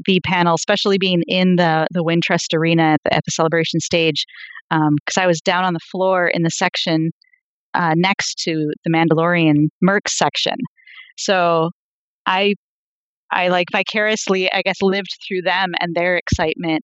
[0.07, 4.25] the panel, especially being in the the Wintrust Arena at the, at the celebration stage,
[4.71, 7.11] because I was down on the floor in the section
[7.75, 10.57] uh, next to the Mandalorian Merc section.
[11.19, 11.71] So
[12.27, 12.55] I
[13.33, 16.83] I like vicariously, I guess, lived through them and their excitement.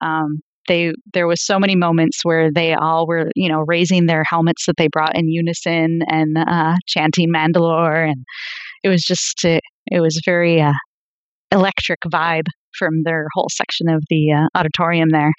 [0.00, 4.24] Um, they there was so many moments where they all were, you know, raising their
[4.28, 8.24] helmets that they brought in unison and uh, chanting Mandalore, and
[8.84, 10.72] it was just uh, it was very uh,
[11.52, 12.46] electric vibe
[12.78, 15.32] from their whole section of the uh, auditorium there.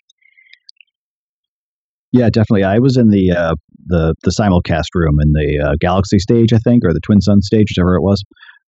[2.12, 2.64] Yeah, definitely.
[2.64, 6.58] I was in the uh, the the simulcast room in the uh, Galaxy stage, I
[6.60, 8.24] think, or the Twin Sun stage, whichever it was.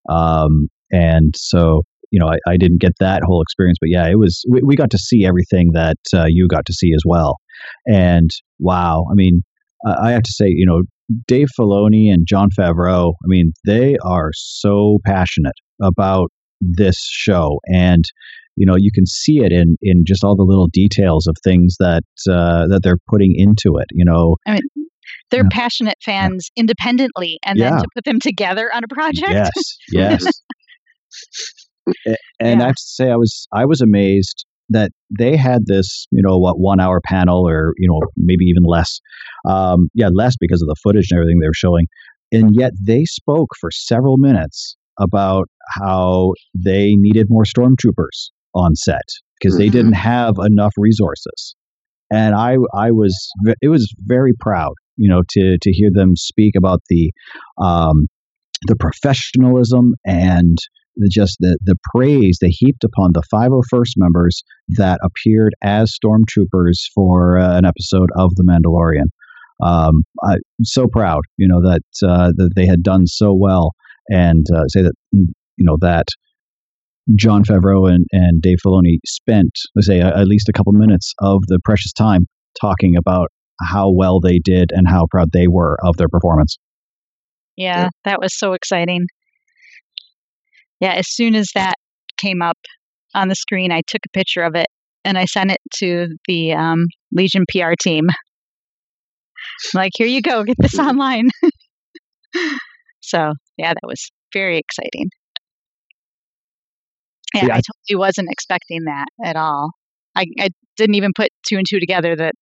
[0.10, 4.17] Um, and so, you know, I, I didn't get that whole experience, but yeah, it
[4.17, 4.43] was.
[4.49, 7.38] We, we got to see everything that uh, you got to see as well.
[7.86, 9.41] And wow, I mean,
[9.86, 10.82] I have to say, you know,
[11.28, 13.12] Dave Filoni and Jon Favreau.
[13.12, 18.04] I mean, they are so passionate about this show, and
[18.60, 21.76] you know you can see it in in just all the little details of things
[21.80, 24.36] that uh, that they're putting into it you know
[25.32, 25.50] They're Yeah.
[25.52, 29.32] passionate fans independently, and then to put them together on a project.
[29.32, 30.41] yes yes
[32.06, 32.63] and Yeah.
[32.63, 36.38] i have to say i was i was amazed that they had this you know
[36.38, 39.00] what one hour panel or you know maybe even less
[39.48, 41.88] um yeah less because of the footage and everything they were showing
[42.32, 45.48] and yet they spoke for several minutes about
[45.82, 49.08] how they needed more stormtroopers on set
[49.40, 49.72] because they Mhm.
[49.72, 51.56] didn't have enough resources
[52.12, 53.16] and i i was
[53.62, 57.12] it was very proud you know to to hear them speak about the
[57.62, 58.08] um
[58.68, 60.58] the professionalism and
[60.98, 66.80] the, just the the praise they heaped upon the 501st members that appeared as stormtroopers
[66.94, 69.08] for uh, an episode of the mandalorian
[69.66, 73.72] um i'm so proud you know that uh, that they had done so well
[74.10, 75.28] and uh, say that you
[75.60, 76.08] know that
[77.15, 81.41] Jon Favreau and, and Dave Filoni spent, let's say, at least a couple minutes of
[81.48, 82.26] the precious time
[82.62, 83.30] talking about
[83.62, 86.58] how well they did and how proud they were of their performance.
[87.58, 87.89] Yeah, Yeah.
[88.06, 89.06] that was so exciting.
[90.80, 91.74] Yeah, as soon as that
[92.17, 92.58] came up
[93.13, 94.67] on the screen, I took a picture of it
[95.04, 98.08] and I sent it to the um, Legion PR team.
[99.74, 101.30] like, here you go, get this online.
[103.02, 105.10] so, yeah, that was very exciting.
[107.34, 109.72] Yeah, Yeah, I totally wasn't expecting that at all.
[110.15, 112.34] I, I didn't even put two and two together that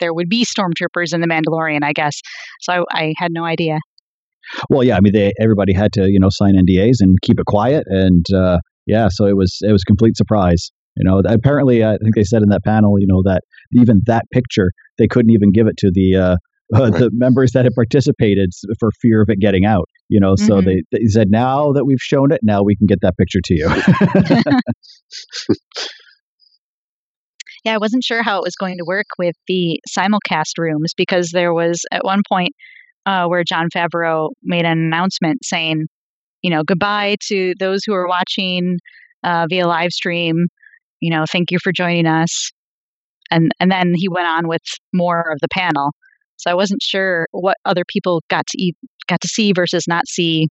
[0.00, 2.14] there would be stormtroopers in the Mandalorian, I guess.
[2.62, 3.78] So I, I had no idea.
[4.68, 7.46] Well, yeah, I mean, they everybody had to you know sign NDAs and keep it
[7.46, 10.70] quiet, and uh, yeah, so it was it was complete surprise.
[10.96, 14.24] You know, apparently, I think they said in that panel, you know, that even that
[14.32, 16.36] picture they couldn't even give it to the uh,
[16.74, 19.88] uh, the members that had participated for fear of it getting out.
[20.08, 20.64] You know, so Mhm.
[20.64, 23.54] they, they said now that we've shown it, now we can get that picture to
[23.54, 23.68] you.
[27.64, 31.30] Yeah, I wasn't sure how it was going to work with the simulcast rooms because
[31.32, 32.50] there was at one point
[33.06, 35.86] uh, where Jon Favreau made an announcement saying,
[36.42, 38.78] you know, goodbye to those who are watching
[39.24, 40.46] uh, via live stream.
[41.00, 42.50] You know, thank you for joining us.
[43.30, 44.62] And and then he went on with
[44.94, 45.90] more of the panel.
[46.40, 48.76] So I wasn't sure what other people got to eat,
[49.08, 50.48] got to see versus not see.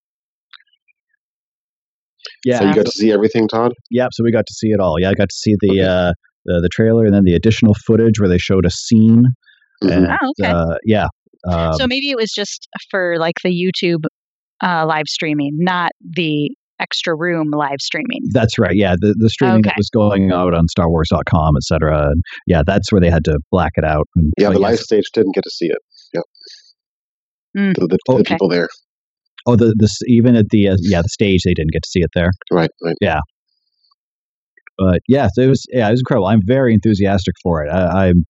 [2.46, 3.74] Yeah, So you got to see everything, Todd.
[3.92, 4.10] Yep.
[4.14, 5.00] So we got to see it all.
[5.00, 6.14] Yeah, I got to see the uh,
[6.46, 9.24] the, the trailer and then the additional footage where they showed a scene.
[9.84, 9.92] Mhm.
[9.96, 10.52] And Oh, okay.
[10.52, 11.08] uh, yeah,
[11.48, 14.06] um, so maybe it was just for like the YouTube
[14.62, 18.22] uh, live streaming, not the extra room live streaming.
[18.32, 18.76] that's right.
[18.76, 22.10] Yeah, the the streaming that was going out on StarWars.com, et cetera.
[22.12, 24.08] And yeah, that's where they had to black it out.
[24.16, 24.70] And, Yeah, but the yes.
[24.72, 25.78] live stage didn't get to see it.
[26.14, 26.24] Yep.
[27.58, 27.74] Mm.
[27.76, 28.34] The, the, the Okay.
[28.36, 28.68] people there.
[29.46, 32.02] Oh, the this even at the uh, yeah the stage they didn't get to see
[32.02, 32.30] it there.
[32.52, 32.96] Right, right.
[33.02, 33.20] Yeah,
[34.78, 36.28] but yeah, so it was yeah it was incredible.
[36.28, 37.70] I'm very enthusiastic for it.
[37.70, 38.26] I, I'm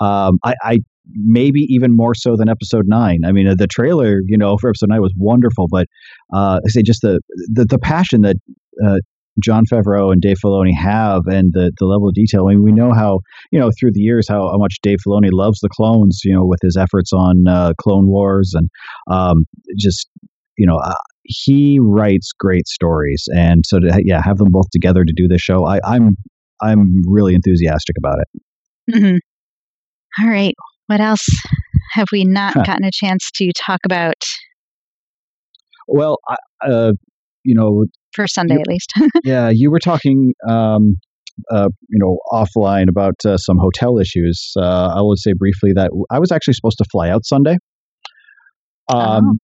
[0.00, 0.78] um, I, I
[1.14, 3.20] maybe even more so than episode nine.
[3.24, 5.86] I mean, the trailer, you know, for episode nine was wonderful, but
[6.32, 7.20] uh, I say just the
[7.52, 8.36] the, the passion that
[8.84, 8.98] uh,
[9.42, 12.46] Jon Favreau and Dave Filoni have, and the the level of detail.
[12.46, 13.20] I mean, we know how
[13.52, 16.20] you know through the years how, how much Dave Filoni loves the clones.
[16.24, 18.68] You know, with his efforts on uh, Clone Wars and
[19.10, 19.44] um,
[19.78, 20.08] just
[20.56, 20.76] you know.
[20.76, 20.94] Uh,
[21.30, 25.42] he writes great stories, and so to yeah have them both together to do this
[25.42, 26.16] show, I, I'm
[26.62, 28.98] I'm really enthusiastic about it.
[28.98, 29.16] hmm
[30.24, 30.54] All right.
[30.88, 31.26] What else
[31.92, 32.62] have we not Huh.
[32.66, 34.16] gotten a chance to talk about
[35.86, 36.92] Well, I, uh,
[37.44, 38.92] you know, for Sunday at least?
[39.24, 40.96] yeah, you were talking, um,
[41.50, 44.52] uh, you know, offline about uh, some hotel issues.
[44.56, 47.56] Uh, I will say briefly that I was actually supposed to fly out Sunday.
[48.92, 48.98] Um,
[49.32, 49.34] Oh.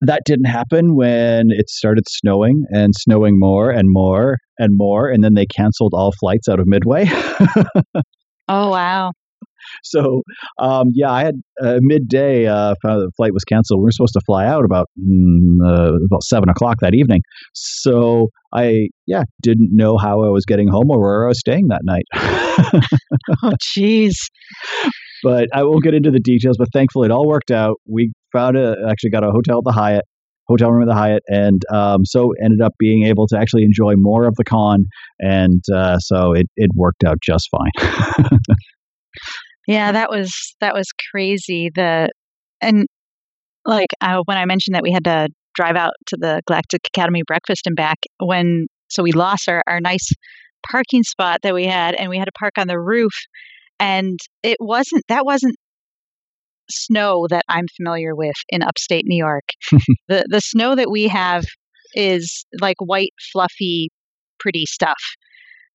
[0.00, 5.24] That didn't happen when it started snowing and snowing more and more and more, and
[5.24, 7.04] then they canceled all flights out of Midway.
[8.48, 9.12] oh wow.
[9.82, 10.22] So
[10.60, 13.80] um, yeah, I had uh, midday uh, found the flight was canceled.
[13.80, 17.22] We were supposed to fly out about mm, uh, about seven o'clock that evening.
[17.54, 21.68] So I yeah didn't know how I was getting home or where I was staying
[21.68, 22.04] that night.
[23.42, 24.14] Oh jeez.
[25.22, 26.56] but I won't get into the details.
[26.58, 27.80] But thankfully, it all worked out.
[27.88, 30.04] We found a actually got a hotel at the Hyatt.
[30.46, 33.94] Hotel room at the Hyatt, and um, so ended up being able to actually enjoy
[33.96, 34.84] more of the con,
[35.18, 38.36] and uh, so it, it worked out just fine.
[39.66, 41.70] Yeah, that was that was crazy.
[41.74, 42.10] The
[42.60, 42.86] and
[43.66, 47.22] like uh, when I mentioned that we had to drive out to the Galactic Academy
[47.26, 50.08] breakfast and back when so we lost our, our nice
[50.70, 53.12] parking spot that we had and we had to park on the roof
[53.80, 55.56] and it wasn't that wasn't
[56.70, 59.44] snow that I'm familiar with in upstate New York.
[60.08, 61.44] the the snow that we have
[61.94, 63.90] is like white fluffy
[64.40, 64.98] pretty stuff.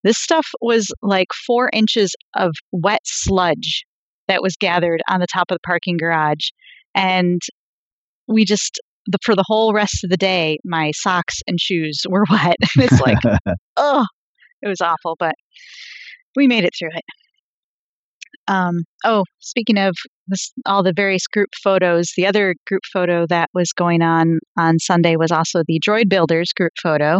[0.03, 3.85] This stuff was like four inches of wet sludge
[4.27, 6.49] that was gathered on the top of the parking garage.
[6.95, 7.41] And
[8.27, 12.23] we just, the, for the whole rest of the day, my socks and shoes were
[12.31, 12.55] wet.
[12.77, 13.17] it's like,
[13.77, 14.05] oh,
[14.61, 15.35] it was awful, but
[16.35, 17.03] we made it through it.
[18.47, 19.95] Um, oh, speaking of
[20.27, 24.79] this, all the various group photos, the other group photo that was going on on
[24.79, 27.19] Sunday was also the Droid Builders group photo.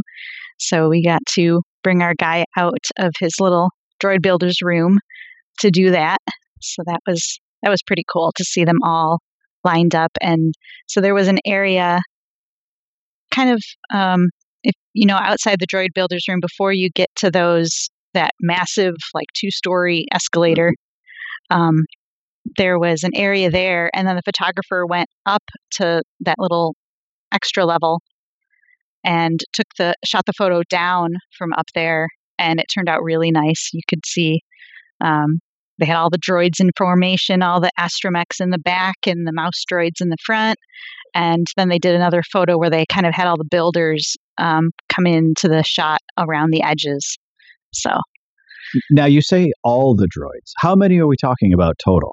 [0.58, 3.70] So we got to bring our guy out of his little
[4.04, 5.00] Droid Builders room
[5.60, 6.20] to do that.
[6.62, 9.20] So that was that was pretty cool to see them all
[9.64, 10.54] lined up, and
[10.88, 12.00] so there was an area,
[13.34, 13.62] kind of,
[13.94, 14.30] um,
[14.64, 18.96] if you know, outside the Droid Builders room before you get to those that massive
[19.14, 20.74] like two story escalator.
[21.52, 21.84] Um,
[22.58, 26.76] there was an area there, and then the photographer went up to that little
[27.34, 28.02] extra level
[29.04, 32.08] and took the shot the photo down from up there,
[32.38, 33.70] and it turned out really nice.
[33.74, 34.42] You could see
[35.02, 35.40] um,
[35.80, 39.34] they had all the droids in formation, all the astromechs in the back, and the
[39.34, 40.58] mouse droids in the front.
[41.16, 44.70] And then they did another photo where they kind of had all the builders um,
[44.94, 47.18] come into the shot around the edges.
[47.74, 47.92] So
[48.92, 50.52] now you say all the droids.
[50.58, 52.12] How many are we talking about total?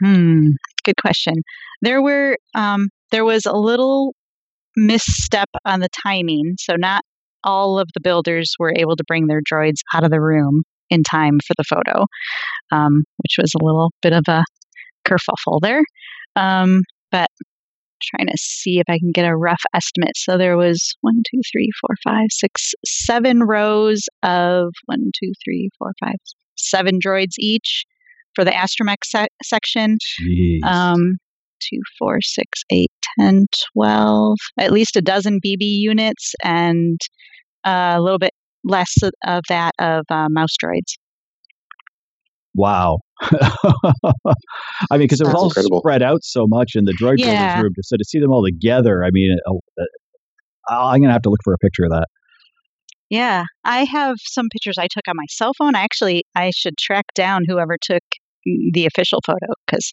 [0.00, 0.50] Hmm.
[0.84, 1.34] Good question.
[1.80, 4.14] There were um, there was a little
[4.76, 7.02] misstep on the timing, so not
[7.44, 11.02] all of the builders were able to bring their droids out of the room in
[11.02, 12.06] time for the photo,
[12.72, 14.44] um, which was a little bit of a
[15.06, 15.82] kerfuffle there.
[16.36, 17.28] Um, but
[18.02, 20.16] trying to see if I can get a rough estimate.
[20.16, 25.70] So there was one, two, three, four, five, six, seven rows of one, two, three,
[25.78, 26.16] four, five,
[26.56, 27.84] seven droids each
[28.34, 29.96] for the astromech se- section.
[30.64, 31.16] Um,
[31.70, 34.38] two, four, six, eight, ten, twelve.
[34.58, 37.00] At least a dozen BB units, and
[37.64, 38.32] uh, a little bit
[38.64, 40.94] less of- that of uh, mouse droids.
[42.54, 42.98] wow.
[43.20, 43.32] I
[44.92, 45.80] mean, because it was That's all incredible.
[45.80, 47.60] spread out so much in the droid Yeah.
[47.60, 47.72] room.
[47.82, 49.84] So to see them all together, I mean, uh, uh,
[50.70, 52.06] I'm gonna have to look for a picture of that.
[53.10, 55.74] Yeah, I have some pictures I took on my cell phone.
[55.76, 58.02] I actually I should track down whoever took
[58.44, 59.90] the official photo because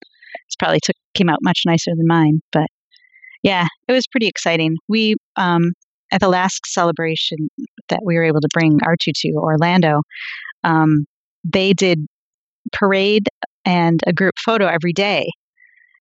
[0.48, 2.42] it's probably took came out much nicer than mine.
[2.52, 2.68] But
[3.44, 4.76] yeah, it was pretty exciting.
[4.88, 5.72] We um,
[6.12, 7.38] at the last celebration
[7.90, 10.02] that we were able to bring R2 to Orlando,
[10.64, 11.06] um,
[11.44, 12.06] they did
[12.74, 13.28] parade
[13.66, 15.28] and a group photo every day.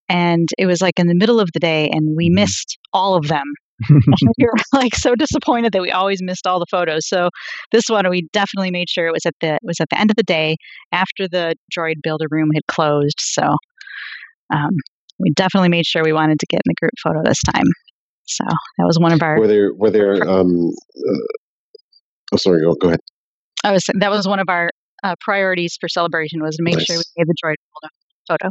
[0.08, 2.34] And it was like in the middle of the day, and we Mhm.
[2.34, 3.44] missed all of them.
[3.90, 7.08] we were like so disappointed that we always missed all the photos.
[7.08, 7.30] So
[7.72, 10.10] this one, we definitely made sure it was at the it was at the end
[10.10, 10.56] of the day
[10.92, 13.18] after the droid builder room had closed.
[13.18, 13.42] So
[14.52, 14.70] um,
[15.18, 17.66] we definitely made sure we wanted to get in the group photo this time.
[18.26, 19.38] So that was one of our.
[19.38, 21.26] Were there were there um uh,
[22.32, 23.00] oh sorry go, go ahead
[23.64, 24.70] I was that was one of our
[25.02, 27.12] uh, priorities for celebration was to make sure we Nice.
[27.16, 27.92] gave the droid photo.
[28.28, 28.50] photo.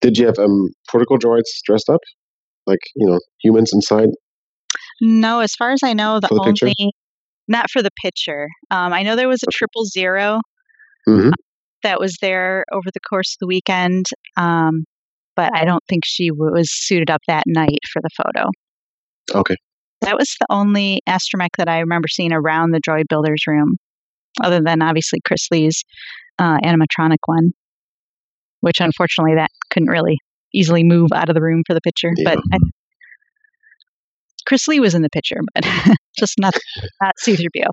[0.00, 2.00] did you have um protocol droids dressed up
[2.66, 4.10] like you know humans inside
[5.00, 6.90] No, as far as I know, the, the only picture?
[7.48, 8.48] not for the picture.
[8.70, 10.40] Um, I know there was a triple zero
[11.06, 11.30] hmm
[11.82, 14.06] that was there over the course of the weekend,
[14.36, 14.84] um,
[15.36, 18.50] but I don't think she w- was suited up that night for the photo.
[19.34, 19.56] okay
[20.00, 23.76] That was the only astromech that I remember seeing around the droid builders room,
[24.42, 25.84] other than obviously Chris Lee's
[26.38, 27.52] uh, animatronic one,
[28.60, 30.18] which unfortunately that couldn't really
[30.56, 32.12] easily move out of the room for the picture.
[32.24, 32.58] But I,
[34.46, 35.64] Chris Lee was in the picture, but
[36.18, 36.54] just not
[37.02, 37.68] not C-3PO.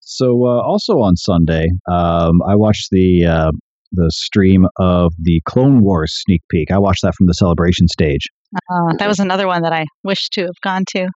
[0.00, 3.52] So uh, also on Sunday, um, I watched the uh,
[3.92, 6.70] the stream of the Clone Wars sneak peek.
[6.70, 10.28] I watched that from the celebration stage, Uh, that was another one that I wish
[10.30, 11.08] to have gone to.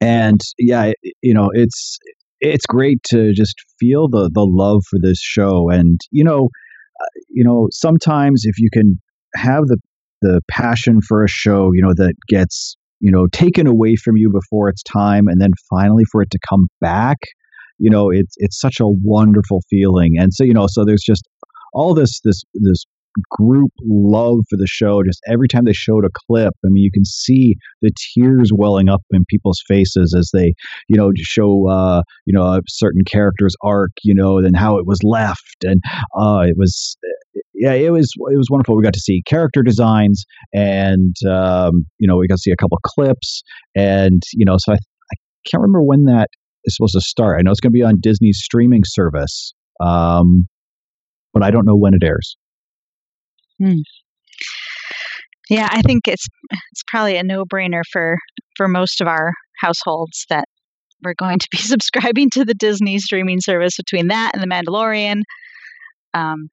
[0.00, 1.98] and yeah, you know, it's
[2.40, 6.48] it's great to just feel the the love for this show, and you know,
[7.28, 9.00] you know, sometimes if you can
[9.34, 9.78] have the
[10.22, 14.30] the passion for a show, you know, that gets you know taken away from you
[14.30, 17.18] before its time, and then finally for it to come back,
[17.78, 21.28] you know, it's it's such a wonderful feeling, and so you know, so there's just
[21.74, 22.84] all this this this
[23.30, 25.02] group love for the show.
[25.02, 28.88] Just every time they showed a clip i mean you can see the tears welling
[28.88, 30.52] up in people's faces as they
[30.88, 34.86] you know show uh you know a certain character's arc you know and how it
[34.86, 35.80] was left and
[36.18, 36.96] uh it was
[37.54, 38.76] yeah it was it was wonderful.
[38.76, 42.56] We got to see character designs and um you know we got to see a
[42.56, 43.42] couple clips
[43.74, 45.16] and you know so i, I
[45.50, 46.28] can't remember when that
[46.64, 47.38] is supposed to start.
[47.38, 50.48] I know it's going to be on disney's streaming service um
[51.32, 52.36] but i don't know when it airs
[55.48, 56.26] Yeah, I think it's
[56.72, 58.16] it's probably a no-brainer for
[58.56, 60.44] for most of our households that
[61.04, 65.22] we're going to be subscribing to the Disney streaming service between that and The Mandalorian.
[66.14, 66.48] Um,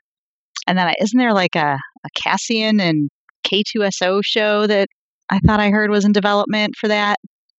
[0.67, 3.09] and then I- isn't there like a, a Cassian and
[3.43, 4.87] K2SO show that
[5.31, 7.17] I thought I heard was in development for that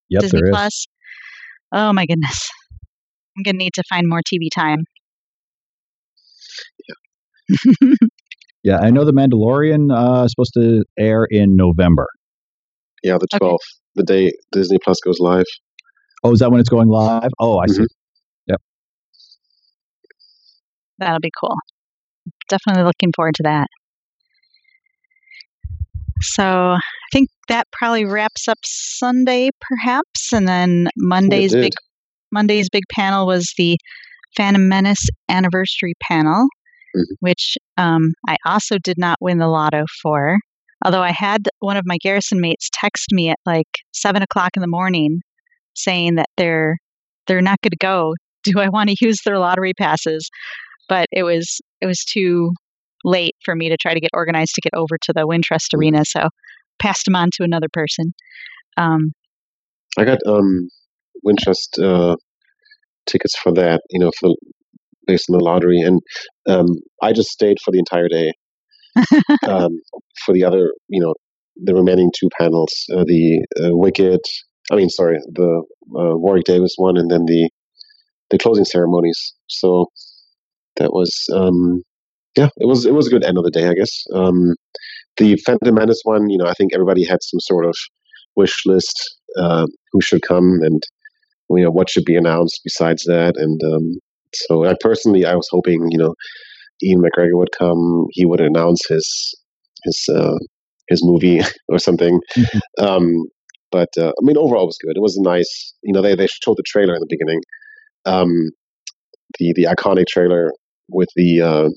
[0.10, 0.88] yep Disney there is Plus?
[1.74, 2.50] Oh my goodness,
[3.38, 4.86] I'm gonna need to find more TV time.
[6.88, 7.94] Yeah,
[8.82, 12.08] I know the Mandalorian uh, is supposed to air in November.
[13.04, 13.46] yeah the Okay.
[13.46, 13.58] 12th
[13.96, 15.46] the day disney plus goes live
[16.26, 17.30] Oh, is that when it's going live?
[17.38, 17.84] Oh, I see.
[18.48, 18.62] Yep.
[20.98, 21.56] That'll be cool.
[22.48, 23.68] Definitely looking forward to that.
[26.22, 26.80] So I
[27.12, 31.74] think that probably wraps up Sunday, perhaps, and then Monday's big
[32.32, 33.78] Monday's big panel was the
[34.38, 36.48] Phantom Menace anniversary panel,
[36.96, 37.04] Mhm.
[37.22, 40.38] which um, I also did not win the lotto for.
[40.86, 44.62] Although I had one of my garrison mates text me at like seven o'clock in
[44.62, 45.22] the morning,
[45.76, 46.78] saying that they're
[47.28, 48.14] they're not going to go.
[48.44, 50.30] Do I want to use their lottery passes?
[50.90, 52.52] But it was it was too
[53.06, 56.04] late for me to try to get organized to get over to the Wintrust Arena,
[56.06, 56.28] so
[56.80, 58.14] passed them on to another person.
[58.78, 59.12] Um,
[59.98, 60.68] i got um
[61.26, 62.16] Wintrust uh
[63.06, 64.32] tickets for that you know for
[65.08, 66.02] based on the lottery and
[66.48, 66.68] um
[67.02, 68.32] i just stayed for the entire day.
[69.48, 69.80] Um
[70.26, 71.14] for the other you know
[71.64, 74.20] the remaining two panels uh, the uh, wicked
[74.72, 75.64] i mean sorry the
[76.00, 77.50] uh, warwick davis one and then the
[78.34, 79.34] the closing ceremonies.
[79.48, 79.88] So
[80.78, 81.84] that was um
[82.36, 84.04] yeah it was it was a good end of the day i guess.
[84.14, 84.56] Um
[85.18, 87.76] the phantom menace one you know i think everybody had some sort of
[88.36, 88.98] wish list
[89.40, 90.82] uh, who should come and
[91.52, 94.00] you know what should be announced besides that and um
[94.48, 96.14] so i personally i was hoping you know
[96.82, 99.36] Ewan McGregor would come he would announce his
[99.84, 100.38] his uh
[100.90, 102.60] his movie or something Mhm.
[102.80, 103.08] um
[103.72, 106.16] but uh, i mean overall it was good it was a nice you know they
[106.16, 107.42] they showed the trailer in the beginning
[108.06, 108.32] um
[109.40, 110.52] the the iconic trailer
[110.90, 111.70] with the uh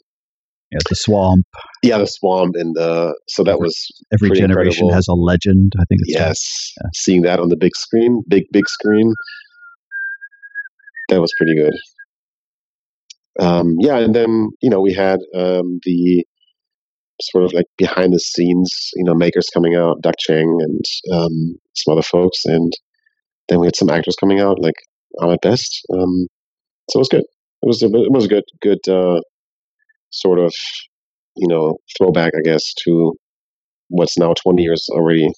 [0.72, 1.46] Yeah, the swamp.
[1.82, 3.74] yeah the swamp and uh so that was
[4.12, 4.92] Every generation incredible.
[4.94, 5.72] has a legend.
[5.78, 6.38] I think it's yes
[6.94, 9.14] seeing that on the big screen big big screen
[11.08, 11.74] that was pretty good
[13.40, 16.24] um yeah and then you know we had um the
[17.22, 21.56] sort of like behind the scenes you know makers coming out Doug Chiang and um
[21.74, 22.72] some other folks and
[23.48, 24.74] then we had some actors coming out, like
[25.20, 25.80] Ahmed Best.
[25.92, 26.26] Um,
[26.90, 27.24] so it was good.
[27.62, 29.20] It was a, it was a good good uh,
[30.10, 30.52] sort of
[31.36, 33.14] you know throwback, I guess, to
[33.88, 35.28] what's now 20 years already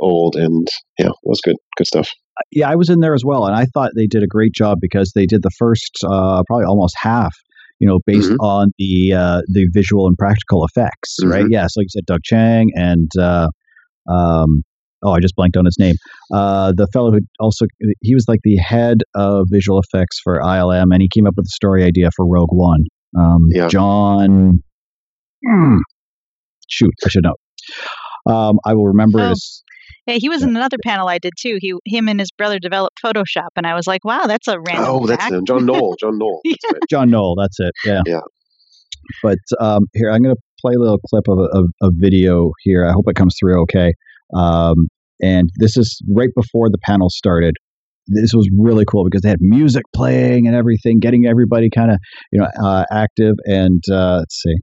[0.00, 0.66] old, and
[0.98, 2.08] yeah, it was good good stuff.
[2.50, 4.78] Yeah, I was in there as well, and I thought they did a great job
[4.80, 7.34] because they did the first uh, probably almost half
[7.82, 8.40] you know, based mm-hmm.
[8.40, 11.32] on the uh, the visual and practical effects, mm-hmm.
[11.32, 11.46] right?
[11.50, 13.48] Yes, like you said, Doug Chiang and uh,
[14.08, 14.62] um,
[15.02, 15.96] oh, I just blanked on his name.
[16.32, 17.66] Uh, the fellow who also
[18.00, 21.46] he was like the head of visual effects for ILM, and he came up with
[21.46, 22.84] the story idea for Rogue One.
[23.18, 23.66] Um, yeah.
[23.66, 24.62] John,
[25.44, 25.78] mm,
[26.68, 28.32] shoot, I should know.
[28.32, 29.28] Um, I will remember oh.
[29.30, 29.64] his.
[30.06, 30.48] Yeah, he was yeah.
[30.48, 31.58] in another panel I did too.
[31.60, 34.86] He, him, and his brother developed Photoshop, and I was like, "Wow, that's a random."
[34.88, 35.96] Oh, that's him, John Knoll.
[36.00, 36.40] John Knoll.
[36.44, 36.54] yeah.
[36.72, 36.82] right.
[36.90, 37.36] John Knoll.
[37.40, 37.72] That's it.
[37.84, 38.02] Yeah.
[38.06, 38.20] Yeah.
[39.22, 42.86] But um, here, I'm going to play a little clip of a, a, video here.
[42.86, 43.92] I hope it comes through okay.
[44.34, 44.88] Um,
[45.20, 47.54] and this is right before the panel started.
[48.06, 51.98] This was really cool because they had music playing and everything, getting everybody kind of
[52.32, 53.34] you know uh, active.
[53.44, 54.54] And uh, let's see.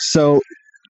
[0.00, 0.40] So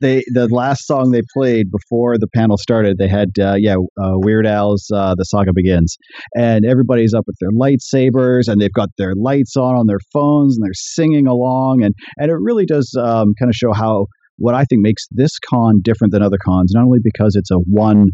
[0.01, 4.15] they the last song they played before the panel started, they had uh, yeah uh,
[4.15, 5.95] Weird Al's uh, "The Saga Begins,"
[6.35, 10.57] and everybody's up with their lightsabers and they've got their lights on on their phones
[10.57, 14.55] and they're singing along, and and it really does um, kind of show how what
[14.55, 18.09] I think makes this con different than other cons, not only because it's a one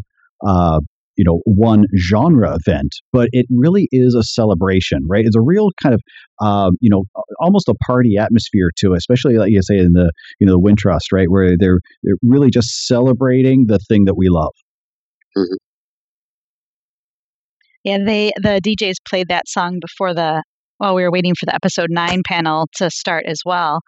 [0.46, 0.80] uh,
[1.20, 5.26] you know one genre event but it really is a celebration right?
[5.26, 6.01] It's a real kind of
[6.41, 7.03] um, you know
[7.41, 10.59] almost a party atmosphere to it especially like you say in the you know the
[10.59, 11.30] wintrust right?
[11.30, 14.53] Where they're they're really just celebrating the thing that we love.
[15.38, 15.53] Mm-hmm.
[17.84, 20.41] yeah they the djs played that song before the
[20.78, 23.82] while we were waiting for the episode 9 panel to start as well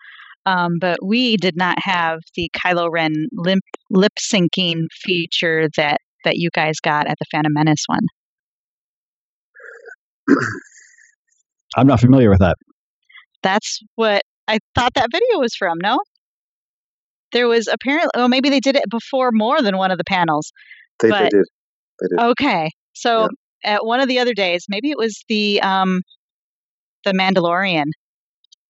[0.46, 3.60] um, but we did not have the Kylo Ren lip,
[3.92, 8.06] lip syncing feature that that you guys got at the Phantom Menace one?
[11.78, 12.58] I'm not familiar with that.
[13.44, 16.00] That's what I thought that video was from, no?
[17.32, 20.52] There was apparently, oh, maybe they did it before more than one of the panels.
[21.00, 21.46] They, but, they did.
[22.02, 22.20] They did.
[22.20, 22.72] Okay.
[22.94, 23.28] So
[23.64, 23.76] yeah.
[23.76, 26.02] at one of the other days, maybe it was the um,
[27.06, 27.86] the Mandalorian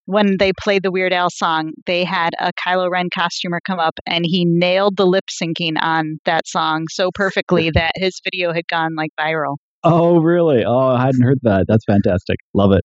[0.05, 3.93] when they played the Weird Al song, they had a Kylo Ren costumer come up
[4.05, 8.67] and he nailed the lip syncing on that song so perfectly that his video had
[8.67, 9.57] gone like viral.
[9.83, 10.63] Oh, really?
[10.65, 11.65] Oh, I hadn't heard that.
[11.67, 12.37] That's fantastic.
[12.53, 12.83] Love it.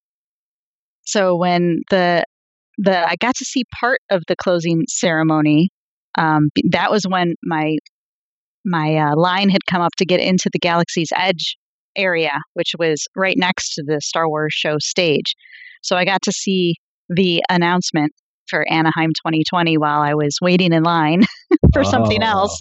[1.02, 2.24] So when the
[2.78, 5.70] the I got to see part of the closing ceremony,
[6.18, 7.76] um, that was when my
[8.64, 11.56] my uh, line had come up to get into the Galaxy's Edge
[11.96, 15.34] area, which was right next to the Star Wars show stage.
[15.82, 16.74] So I got to see
[17.08, 18.12] the announcement
[18.48, 21.24] for Anaheim 2020 while I was waiting in line
[21.72, 21.90] for oh.
[21.90, 22.60] something else.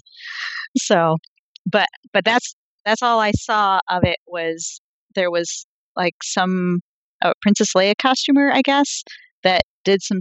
[0.78, 1.16] So,
[1.64, 4.80] but but that's that's all I saw of it was
[5.14, 5.66] there was
[5.96, 6.80] like some
[7.24, 9.02] uh, Princess Leia costumer, I guess,
[9.42, 10.18] that did some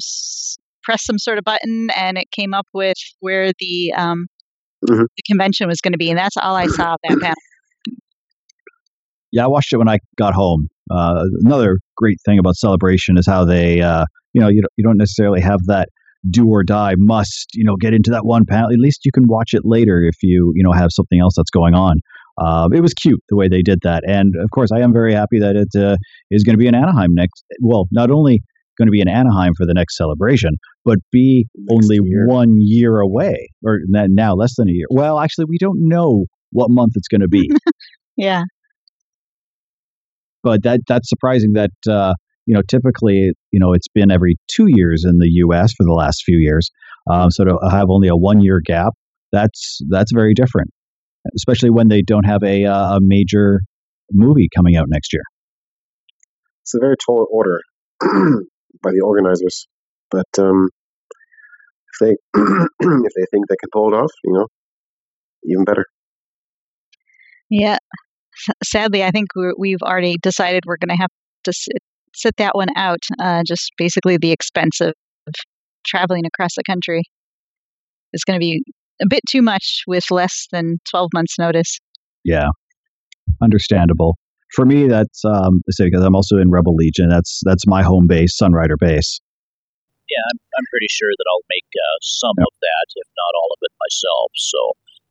[0.84, 4.28] press some sort of button and it came up with where the um
[4.88, 5.04] mm-hmm.
[5.04, 7.36] the convention was going to be, and that's all I saw of that panel.
[9.32, 10.70] Yeah, I watched it when I got home.
[10.92, 14.84] Uh, another great thing about celebration is how they, uh, you know, you don't, you
[14.84, 15.90] don't necessarily have that
[16.30, 18.72] do or die must, you know, get into that one panel.
[18.72, 21.52] At least you can watch it later if you, you know, have something else that's
[21.52, 21.98] going on.
[22.38, 25.14] Uh, it was cute the way they did that, and of course, I am very
[25.14, 25.96] happy that it uh,
[26.30, 27.46] is going to be in Anaheim next.
[27.62, 28.42] Well, not only
[28.78, 32.28] going to be in Anaheim for the next celebration, but be next only year.
[32.28, 34.88] one year away, or now less than a year.
[34.90, 37.50] Well, actually, we don't know what month it's going to be.
[38.18, 38.44] yeah
[40.46, 42.14] but that that's surprising that uh,
[42.46, 45.74] you know typically you know it's been every two years in the U.S.
[45.76, 46.70] for the last few years.
[47.12, 48.94] Um, so to have only a one year gap,
[49.32, 50.70] that's that's very different,
[51.36, 53.62] especially when they don't have a uh, a major
[54.14, 55.24] movie coming out next year.
[56.62, 57.60] It's a very tall order
[58.02, 59.68] by the organizers,
[60.12, 60.70] but um,
[61.94, 64.48] if they if they think they can pull it off, you know,
[65.46, 65.86] even better.
[67.50, 67.78] Yeah,
[68.64, 69.28] sadly, I think
[69.58, 71.12] we have already decided we're going to have
[71.46, 71.78] to sit,
[72.14, 73.00] sit that one out.
[73.20, 74.94] Uh, just basically the expense of
[75.86, 77.04] traveling across the country
[78.14, 78.64] is going to be
[79.02, 81.80] a bit too much with less than 12 months' notice.
[82.24, 82.50] Yeah,
[83.42, 84.18] understandable.
[84.54, 87.10] For me, that's um, because I'm also in Rebel Legion.
[87.10, 89.20] That's that's my home base, Sunrider base.
[90.08, 93.50] Yeah, I'm, I'm pretty sure that I'll make uh, some of that, if not all
[93.52, 94.32] of it myself.
[94.38, 94.60] So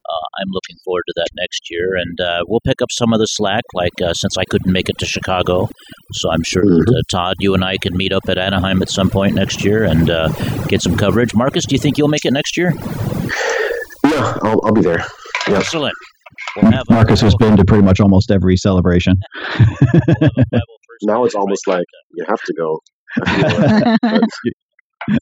[0.08, 3.18] uh, I'm looking forward to that next year, and uh, we'll pick up some of
[3.18, 3.62] the slack.
[3.74, 5.68] Like uh, since I couldn't make it to Chicago,
[6.12, 6.84] so I'm sure Mhm.
[6.86, 9.64] that uh, Todd, you and I can meet up at Anaheim at some point next
[9.64, 10.28] year and uh,
[10.68, 11.34] get some coverage.
[11.34, 12.72] Marcus, do you think you'll make it next year?
[14.04, 15.04] Yeah, I'll, I'll be there.
[15.48, 15.58] Yeah.
[15.58, 15.94] Excellent.
[16.56, 19.14] We'll have Marcus has been to pretty much almost every celebration.
[19.58, 21.84] we'll have a Bible first Now it's almost like
[22.14, 22.78] you have to go.
[23.22, 24.22] I feel,
[25.08, 25.18] but-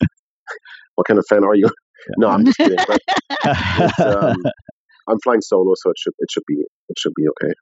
[0.95, 1.69] what kind of fan are you?
[2.19, 2.79] No, I'm just kidding.
[2.79, 4.37] Um,
[5.09, 7.53] I'm flying solo, so it should it should be it should be okay.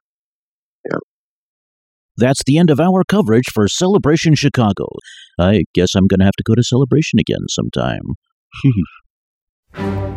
[0.89, 0.97] Yeah.
[2.17, 4.87] That's the end of our coverage for Celebration Chicago.
[5.39, 8.15] I guess I'm going to have to go to Celebration again sometime.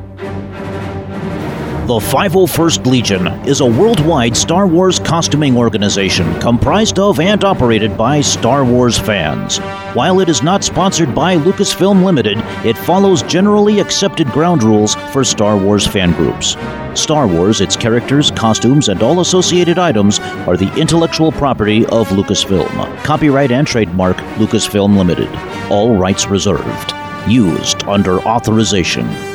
[1.87, 8.22] The 501st Legion is a worldwide Star Wars costuming organization comprised of and operated by
[8.22, 9.59] Star Wars fans.
[9.93, 15.24] While it is not sponsored by Lucasfilm Limited, it follows generally accepted ground rules for
[15.24, 16.57] Star Wars fan groups.
[16.99, 23.05] Star Wars, its characters, costumes, and all associated items are the intellectual property of Lucasfilm.
[23.05, 25.28] Copyright and trademark Lucasfilm Limited.
[25.70, 26.95] All rights reserved.
[27.28, 29.34] Used under authorization.